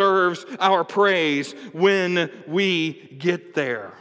our 0.61 0.85
praise 0.85 1.52
when 1.72 2.31
we 2.46 3.16
get 3.18 3.54
there. 3.54 3.97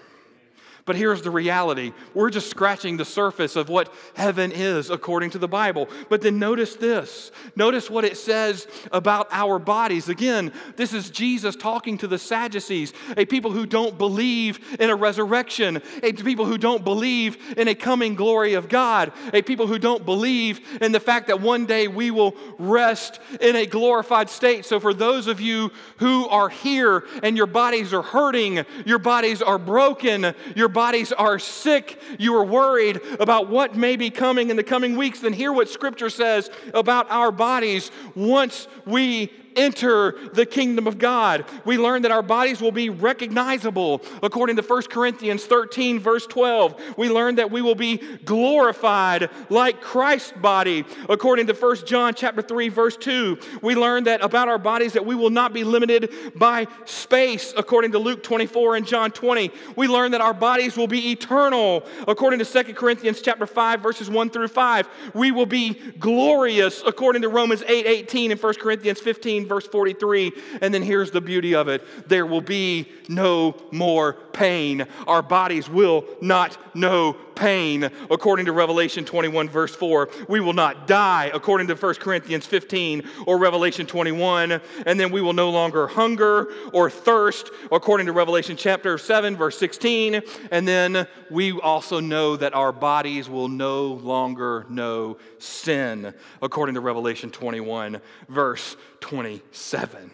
But 0.87 0.95
here's 0.95 1.21
the 1.21 1.29
reality 1.29 1.91
we're 2.13 2.29
just 2.29 2.49
scratching 2.49 2.95
the 2.95 3.05
surface 3.05 3.57
of 3.57 3.67
what 3.67 3.93
heaven 4.15 4.53
is 4.53 4.89
according 4.89 5.31
to 5.31 5.37
the 5.37 5.47
Bible. 5.47 5.89
But 6.09 6.21
then 6.21 6.39
notice 6.39 6.75
this 6.75 7.31
notice 7.57 7.89
what 7.89 8.05
it 8.05 8.15
says 8.17 8.65
about 8.91 9.27
our 9.31 9.59
bodies. 9.59 10.07
Again, 10.07 10.53
this 10.77 10.93
is 10.93 11.09
Jesus 11.09 11.57
talking 11.57 11.97
to 11.97 12.07
the 12.07 12.17
Sadducees, 12.17 12.93
a 13.17 13.25
people 13.25 13.51
who 13.51 13.65
don't 13.65 13.97
believe 13.97 14.77
in 14.79 14.89
a 14.89 14.95
resurrection, 14.95 15.81
a 16.01 16.13
people 16.13 16.45
who 16.45 16.57
don't 16.57 16.85
believe 16.85 17.37
in 17.57 17.67
a 17.67 17.75
coming 17.75 18.15
glory 18.15 18.53
of 18.53 18.69
God, 18.69 19.11
a 19.33 19.41
people 19.41 19.67
who 19.67 19.77
don't 19.77 20.05
believe 20.05 20.61
in 20.81 20.93
the 20.93 21.01
fact 21.01 21.27
that 21.27 21.41
one 21.41 21.65
day 21.65 21.89
we 21.89 22.11
will 22.11 22.33
rest 22.57 23.19
in 23.41 23.57
a 23.57 23.65
glorified 23.65 24.29
state. 24.29 24.63
So, 24.63 24.79
for 24.79 24.93
those 24.93 25.27
of 25.27 25.41
you 25.41 25.69
who 25.97 26.29
are 26.29 26.47
here 26.47 27.03
and 27.23 27.35
your 27.35 27.45
bodies 27.45 27.93
are 27.93 28.01
hurting, 28.01 28.65
your 28.85 28.99
bodies 28.99 29.41
are 29.41 29.59
broken, 29.59 30.33
your 30.55 30.76
bodies 30.77 31.11
are 31.11 31.39
sick, 31.39 31.99
you 32.19 32.35
are 32.35 32.45
worried 32.45 33.01
about 33.19 33.49
what 33.49 33.75
may 33.75 33.95
be 33.95 34.11
coming 34.11 34.51
in 34.51 34.57
the 34.57 34.63
coming 34.63 34.95
weeks, 34.95 35.21
then 35.21 35.33
hear 35.33 35.51
what 35.51 35.67
Scripture 35.67 36.07
says 36.07 36.51
about 36.71 37.09
our 37.09 37.31
bodies. 37.31 37.89
Once 38.13 38.67
we 38.85 39.31
enter 39.57 40.15
the 40.33 40.45
kingdom 40.45 40.87
of 40.87 40.97
God. 40.97 41.45
We 41.65 41.77
learn 41.77 42.03
that 42.03 42.11
our 42.11 42.21
bodies 42.21 42.61
will 42.61 42.71
be 42.71 42.89
recognizable 42.89 44.01
according 44.23 44.55
to 44.57 44.61
1 44.61 44.83
Corinthians 44.83 45.45
13, 45.45 45.99
verse 45.99 46.25
12. 46.27 46.79
We 46.97 47.09
learn 47.09 47.35
that 47.35 47.51
we 47.51 47.61
will 47.61 47.75
be 47.75 47.97
glorified 48.25 49.29
like 49.49 49.81
Christ's 49.81 50.33
body 50.33 50.85
according 51.09 51.47
to 51.47 51.53
1 51.53 51.85
John 51.85 52.13
chapter 52.13 52.41
3, 52.41 52.69
verse 52.69 52.97
2. 52.97 53.37
We 53.61 53.75
learn 53.75 54.05
that 54.05 54.23
about 54.23 54.47
our 54.47 54.57
bodies 54.57 54.93
that 54.93 55.05
we 55.05 55.15
will 55.15 55.29
not 55.29 55.53
be 55.53 55.63
limited 55.63 56.13
by 56.35 56.67
space 56.85 57.53
according 57.57 57.91
to 57.93 57.99
Luke 57.99 58.23
24 58.23 58.75
and 58.75 58.87
John 58.87 59.11
20. 59.11 59.51
We 59.75 59.87
learn 59.87 60.11
that 60.11 60.21
our 60.21 60.33
bodies 60.33 60.77
will 60.77 60.87
be 60.87 61.11
eternal 61.11 61.83
according 62.07 62.39
to 62.39 62.45
2 62.45 62.73
Corinthians 62.73 63.21
chapter 63.21 63.45
5, 63.45 63.81
verses 63.81 64.09
1 64.09 64.29
through 64.29 64.49
5. 64.49 64.89
We 65.13 65.31
will 65.31 65.45
be 65.45 65.73
glorious 65.99 66.83
according 66.85 67.21
to 67.23 67.29
Romans 67.29 67.63
8, 67.67 67.85
18 67.85 68.31
and 68.31 68.41
1 68.41 68.53
Corinthians 68.55 68.99
15, 68.99 69.46
verse 69.47 69.67
43. 69.67 70.31
And 70.61 70.73
then 70.73 70.83
here's 70.83 71.11
the 71.11 71.21
beauty 71.21 71.55
of 71.55 71.67
it 71.67 71.83
there 72.07 72.25
will 72.25 72.41
be 72.41 72.87
no 73.07 73.55
more 73.71 74.13
pain. 74.33 74.85
Our 75.07 75.21
bodies 75.21 75.69
will 75.69 76.05
not 76.21 76.57
know 76.75 77.17
pain, 77.37 77.89
according 78.09 78.47
to 78.47 78.51
Revelation 78.51 79.05
21, 79.05 79.49
verse 79.49 79.75
4. 79.75 80.09
We 80.27 80.39
will 80.39 80.53
not 80.53 80.87
die, 80.87 81.31
according 81.33 81.67
to 81.67 81.75
1 81.75 81.95
Corinthians 81.95 82.45
15 82.45 83.03
or 83.25 83.37
Revelation 83.37 83.85
21. 83.85 84.59
And 84.85 84.99
then 84.99 85.11
we 85.11 85.21
will 85.21 85.33
no 85.33 85.49
longer 85.49 85.87
hunger 85.87 86.47
or 86.73 86.89
thirst, 86.89 87.49
according 87.71 88.07
to 88.07 88.11
Revelation 88.11 88.57
chapter 88.57 88.97
7, 88.97 89.35
verse 89.35 89.57
16. 89.57 90.21
And 90.51 90.67
then 90.67 91.07
we 91.29 91.51
also 91.59 91.99
know 91.99 92.35
that 92.37 92.53
our 92.53 92.71
bodies 92.71 93.29
will 93.29 93.49
no 93.49 93.85
longer 93.85 94.65
know 94.69 95.17
sin, 95.39 96.13
according 96.41 96.75
to 96.75 96.81
Revelation 96.81 97.29
21, 97.29 98.01
verse 98.27 98.75
27. 99.01 100.11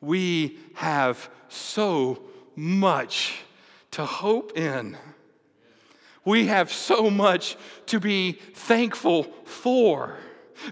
We 0.00 0.58
have 0.74 1.30
so 1.48 2.22
much 2.56 3.40
to 3.92 4.04
hope 4.04 4.56
in. 4.56 4.96
We 6.24 6.46
have 6.46 6.72
so 6.72 7.10
much 7.10 7.56
to 7.86 8.00
be 8.00 8.32
thankful 8.32 9.24
for 9.44 10.16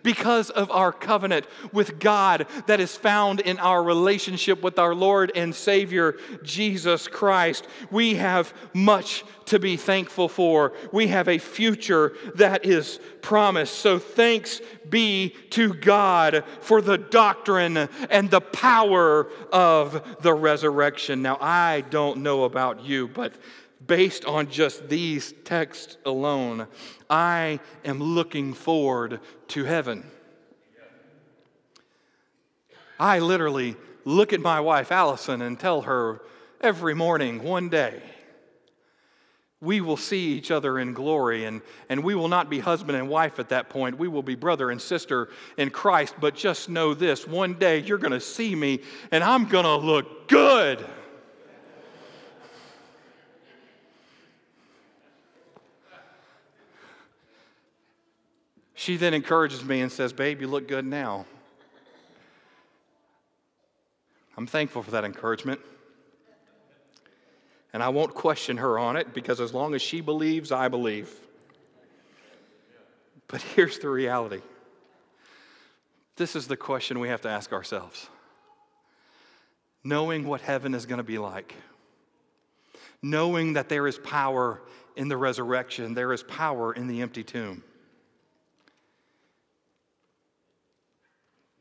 because 0.02 0.50
of 0.50 0.70
our 0.70 0.92
covenant 0.92 1.46
with 1.72 1.98
God 1.98 2.46
that 2.66 2.80
is 2.80 2.96
found 2.96 3.40
in 3.40 3.58
our 3.58 3.82
relationship 3.82 4.62
with 4.62 4.78
our 4.78 4.94
Lord 4.94 5.32
and 5.34 5.54
Savior, 5.54 6.16
Jesus 6.42 7.08
Christ. 7.08 7.66
We 7.90 8.14
have 8.16 8.52
much 8.74 9.24
to 9.46 9.58
be 9.58 9.76
thankful 9.76 10.28
for. 10.28 10.72
We 10.92 11.08
have 11.08 11.28
a 11.28 11.38
future 11.38 12.14
that 12.36 12.64
is 12.64 13.00
promised. 13.20 13.74
So 13.74 13.98
thanks 13.98 14.60
be 14.88 15.34
to 15.50 15.74
God 15.74 16.44
for 16.60 16.80
the 16.80 16.98
doctrine 16.98 17.76
and 17.76 18.30
the 18.30 18.40
power 18.40 19.28
of 19.52 20.18
the 20.22 20.34
resurrection. 20.34 21.22
Now, 21.22 21.38
I 21.40 21.82
don't 21.90 22.22
know 22.22 22.44
about 22.44 22.84
you, 22.84 23.08
but 23.08 23.34
based 23.92 24.24
on 24.24 24.48
just 24.48 24.88
these 24.88 25.34
texts 25.44 25.98
alone, 26.06 26.66
I 27.10 27.60
am 27.84 27.98
looking 27.98 28.54
forward 28.54 29.20
to 29.48 29.64
heaven. 29.64 30.10
I 32.98 33.18
literally 33.18 33.76
look 34.06 34.32
at 34.32 34.40
my 34.40 34.60
wife, 34.60 34.90
Allison, 34.90 35.42
and 35.42 35.60
tell 35.60 35.82
her 35.82 36.22
every 36.62 36.94
morning, 36.94 37.42
one 37.42 37.68
day, 37.68 38.02
we 39.60 39.82
will 39.82 39.98
see 39.98 40.38
each 40.38 40.50
other 40.50 40.78
in 40.78 40.94
glory, 40.94 41.44
and, 41.44 41.60
and 41.90 42.02
we 42.02 42.14
will 42.14 42.28
not 42.28 42.48
be 42.48 42.60
husband 42.60 42.96
and 42.96 43.10
wife 43.10 43.38
at 43.38 43.50
that 43.50 43.68
point. 43.68 43.98
We 43.98 44.08
will 44.08 44.22
be 44.22 44.36
brother 44.36 44.70
and 44.70 44.80
sister 44.80 45.28
in 45.58 45.68
Christ. 45.68 46.14
But 46.18 46.34
just 46.34 46.70
know 46.70 46.94
this 46.94 47.28
one 47.28 47.58
day 47.58 47.80
you're 47.80 47.98
going 47.98 48.12
to 48.12 48.20
see 48.20 48.54
me, 48.54 48.80
and 49.10 49.22
I'm 49.22 49.44
going 49.44 49.66
to 49.66 49.76
look 49.76 50.28
good. 50.28 50.82
She 58.82 58.96
then 58.96 59.14
encourages 59.14 59.64
me 59.64 59.80
and 59.80 59.92
says, 59.92 60.12
Babe, 60.12 60.40
you 60.40 60.48
look 60.48 60.66
good 60.66 60.84
now. 60.84 61.24
I'm 64.36 64.48
thankful 64.48 64.82
for 64.82 64.90
that 64.90 65.04
encouragement. 65.04 65.60
And 67.72 67.80
I 67.80 67.90
won't 67.90 68.12
question 68.12 68.56
her 68.56 68.80
on 68.80 68.96
it 68.96 69.14
because 69.14 69.40
as 69.40 69.54
long 69.54 69.76
as 69.76 69.82
she 69.82 70.00
believes, 70.00 70.50
I 70.50 70.66
believe. 70.66 71.14
But 73.28 73.40
here's 73.54 73.78
the 73.78 73.88
reality 73.88 74.40
this 76.16 76.34
is 76.34 76.48
the 76.48 76.56
question 76.56 76.98
we 76.98 77.06
have 77.06 77.20
to 77.20 77.28
ask 77.28 77.52
ourselves. 77.52 78.08
Knowing 79.84 80.26
what 80.26 80.40
heaven 80.40 80.74
is 80.74 80.86
going 80.86 80.98
to 80.98 81.04
be 81.04 81.18
like, 81.18 81.54
knowing 83.00 83.52
that 83.52 83.68
there 83.68 83.86
is 83.86 83.96
power 83.98 84.60
in 84.96 85.06
the 85.06 85.16
resurrection, 85.16 85.94
there 85.94 86.12
is 86.12 86.24
power 86.24 86.72
in 86.72 86.88
the 86.88 87.00
empty 87.00 87.22
tomb. 87.22 87.62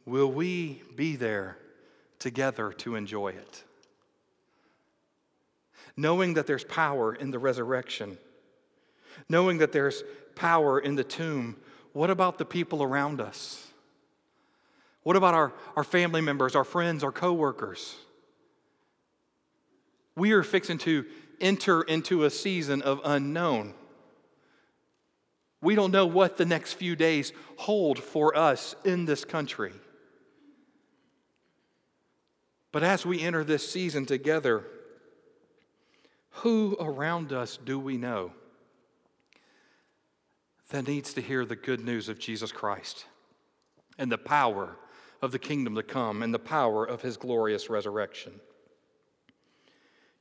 Will 0.05 0.31
we 0.31 0.81
be 0.95 1.15
there 1.15 1.57
together 2.19 2.71
to 2.73 2.95
enjoy 2.95 3.29
it? 3.29 3.63
Knowing 5.95 6.35
that 6.35 6.47
there's 6.47 6.63
power 6.63 7.13
in 7.13 7.31
the 7.31 7.39
resurrection, 7.39 8.17
knowing 9.29 9.59
that 9.59 9.71
there's 9.71 10.03
power 10.35 10.79
in 10.79 10.95
the 10.95 11.03
tomb, 11.03 11.57
what 11.93 12.09
about 12.09 12.37
the 12.37 12.45
people 12.45 12.81
around 12.81 13.19
us? 13.19 13.67
What 15.03 15.15
about 15.15 15.33
our, 15.33 15.53
our 15.75 15.83
family 15.83 16.21
members, 16.21 16.55
our 16.55 16.63
friends, 16.63 17.03
our 17.03 17.11
coworkers? 17.11 17.95
We 20.15 20.31
are 20.31 20.43
fixing 20.43 20.77
to 20.79 21.05
enter 21.39 21.81
into 21.81 22.23
a 22.23 22.29
season 22.29 22.81
of 22.81 23.01
unknown. 23.03 23.73
We 25.61 25.75
don't 25.75 25.91
know 25.91 26.05
what 26.05 26.37
the 26.37 26.45
next 26.45 26.73
few 26.73 26.95
days 26.95 27.33
hold 27.57 27.99
for 27.99 28.35
us 28.35 28.75
in 28.83 29.05
this 29.05 29.25
country. 29.25 29.73
But 32.71 32.83
as 32.83 33.05
we 33.05 33.21
enter 33.21 33.43
this 33.43 33.69
season 33.69 34.05
together, 34.05 34.63
who 36.35 36.77
around 36.79 37.33
us 37.33 37.57
do 37.63 37.77
we 37.77 37.97
know 37.97 38.31
that 40.69 40.87
needs 40.87 41.13
to 41.13 41.21
hear 41.21 41.45
the 41.45 41.55
good 41.55 41.81
news 41.81 42.07
of 42.07 42.17
Jesus 42.17 42.51
Christ 42.51 43.05
and 43.97 44.11
the 44.11 44.17
power 44.17 44.77
of 45.21 45.31
the 45.31 45.39
kingdom 45.39 45.75
to 45.75 45.83
come 45.83 46.23
and 46.23 46.33
the 46.33 46.39
power 46.39 46.85
of 46.85 47.01
his 47.01 47.17
glorious 47.17 47.69
resurrection? 47.69 48.39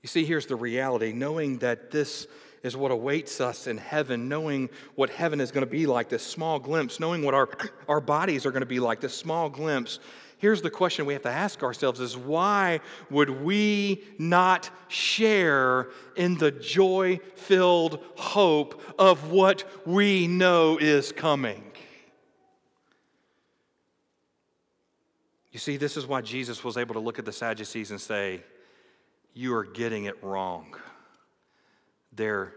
You 0.03 0.09
see, 0.09 0.25
here's 0.25 0.47
the 0.47 0.57
reality 0.57 1.13
knowing 1.13 1.59
that 1.59 1.91
this 1.91 2.27
is 2.63 2.77
what 2.77 2.91
awaits 2.91 3.41
us 3.41 3.67
in 3.67 3.79
heaven, 3.79 4.29
knowing 4.29 4.69
what 4.95 5.09
heaven 5.11 5.41
is 5.41 5.51
going 5.51 5.65
to 5.65 5.71
be 5.71 5.87
like, 5.87 6.09
this 6.09 6.27
small 6.27 6.59
glimpse, 6.59 7.01
knowing 7.01 7.23
what 7.23 7.33
our, 7.33 7.49
our 7.89 8.01
bodies 8.01 8.45
are 8.45 8.51
going 8.51 8.61
to 8.61 8.67
be 8.67 8.81
like, 8.81 9.01
this 9.01 9.17
small 9.17 9.49
glimpse 9.49 9.99
here's 10.41 10.63
the 10.63 10.71
question 10.71 11.07
we 11.07 11.13
have 11.13 11.23
to 11.23 11.31
ask 11.31 11.63
ourselves 11.63 12.01
is 12.01 12.17
why 12.17 12.81
would 13.11 13.43
we 13.43 14.03
not 14.19 14.71
share 14.89 15.91
in 16.17 16.37
the 16.39 16.51
joy-filled 16.51 18.03
hope 18.17 18.83
of 18.99 19.31
what 19.31 19.65
we 19.87 20.27
know 20.27 20.79
is 20.79 21.13
coming? 21.13 21.63
You 25.53 25.59
see, 25.59 25.77
this 25.77 25.97
is 25.97 26.07
why 26.07 26.23
Jesus 26.23 26.65
was 26.65 26.77
able 26.77 26.95
to 26.95 27.01
look 27.01 27.19
at 27.19 27.25
the 27.25 27.33
Sadducees 27.33 27.91
and 27.91 28.01
say, 28.01 28.43
You 29.35 29.55
are 29.55 29.65
getting 29.65 30.05
it 30.05 30.23
wrong. 30.23 30.75
There, 32.13 32.55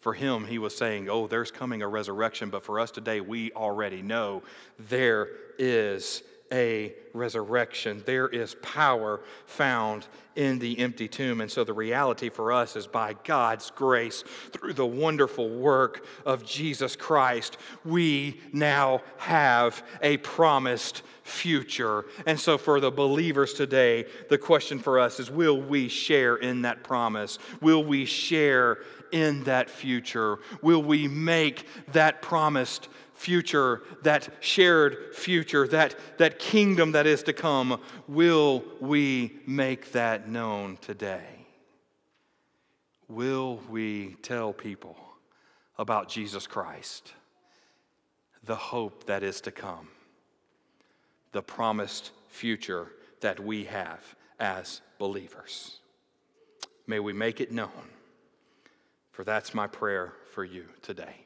for 0.00 0.14
him, 0.14 0.46
he 0.46 0.58
was 0.58 0.74
saying, 0.74 1.10
Oh, 1.10 1.26
there's 1.26 1.50
coming 1.50 1.82
a 1.82 1.88
resurrection, 1.88 2.48
but 2.48 2.64
for 2.64 2.80
us 2.80 2.90
today, 2.90 3.20
we 3.20 3.52
already 3.52 4.00
know 4.00 4.44
there 4.78 5.28
is 5.58 6.22
a 6.52 6.94
resurrection. 7.12 8.02
There 8.06 8.28
is 8.28 8.56
power 8.62 9.20
found 9.46 10.06
in 10.36 10.58
the 10.58 10.78
empty 10.78 11.08
tomb. 11.08 11.40
And 11.40 11.50
so 11.50 11.64
the 11.64 11.72
reality 11.72 12.28
for 12.28 12.52
us 12.52 12.76
is 12.76 12.86
by 12.86 13.14
God's 13.24 13.70
grace, 13.70 14.22
through 14.52 14.74
the 14.74 14.86
wonderful 14.86 15.48
work 15.48 16.06
of 16.24 16.44
Jesus 16.44 16.94
Christ, 16.94 17.56
we 17.84 18.40
now 18.52 19.00
have 19.16 19.82
a 20.02 20.18
promised 20.18 21.02
future. 21.22 22.04
And 22.26 22.38
so 22.38 22.58
for 22.58 22.78
the 22.80 22.90
believers 22.90 23.54
today, 23.54 24.06
the 24.28 24.38
question 24.38 24.78
for 24.78 25.00
us 25.00 25.18
is 25.18 25.30
will 25.30 25.60
we 25.60 25.88
share 25.88 26.36
in 26.36 26.62
that 26.62 26.84
promise? 26.84 27.38
Will 27.60 27.82
we 27.82 28.04
share 28.04 28.78
in 29.10 29.44
that 29.44 29.70
future? 29.70 30.38
Will 30.62 30.82
we 30.82 31.08
make 31.08 31.66
that 31.92 32.22
promised 32.22 32.88
future, 33.16 33.82
that 34.02 34.28
shared 34.40 35.14
future, 35.14 35.66
that, 35.68 35.96
that 36.18 36.38
kingdom 36.38 36.92
that 36.92 37.06
is 37.06 37.22
to 37.24 37.32
come, 37.32 37.80
will 38.06 38.62
we 38.80 39.36
make 39.46 39.92
that 39.92 40.28
known 40.28 40.76
today? 40.80 41.46
Will 43.08 43.60
we 43.68 44.16
tell 44.22 44.52
people 44.52 44.96
about 45.78 46.08
Jesus 46.08 46.46
Christ, 46.46 47.12
the 48.44 48.56
hope 48.56 49.06
that 49.06 49.22
is 49.22 49.40
to 49.42 49.50
come, 49.50 49.88
the 51.32 51.42
promised 51.42 52.10
future 52.28 52.88
that 53.20 53.40
we 53.40 53.64
have 53.64 54.00
as 54.38 54.80
believers? 54.98 55.80
May 56.86 57.00
we 57.00 57.12
make 57.12 57.40
it 57.40 57.50
known, 57.50 57.70
for 59.10 59.24
that's 59.24 59.54
my 59.54 59.66
prayer 59.66 60.12
for 60.32 60.44
you 60.44 60.66
today. 60.82 61.25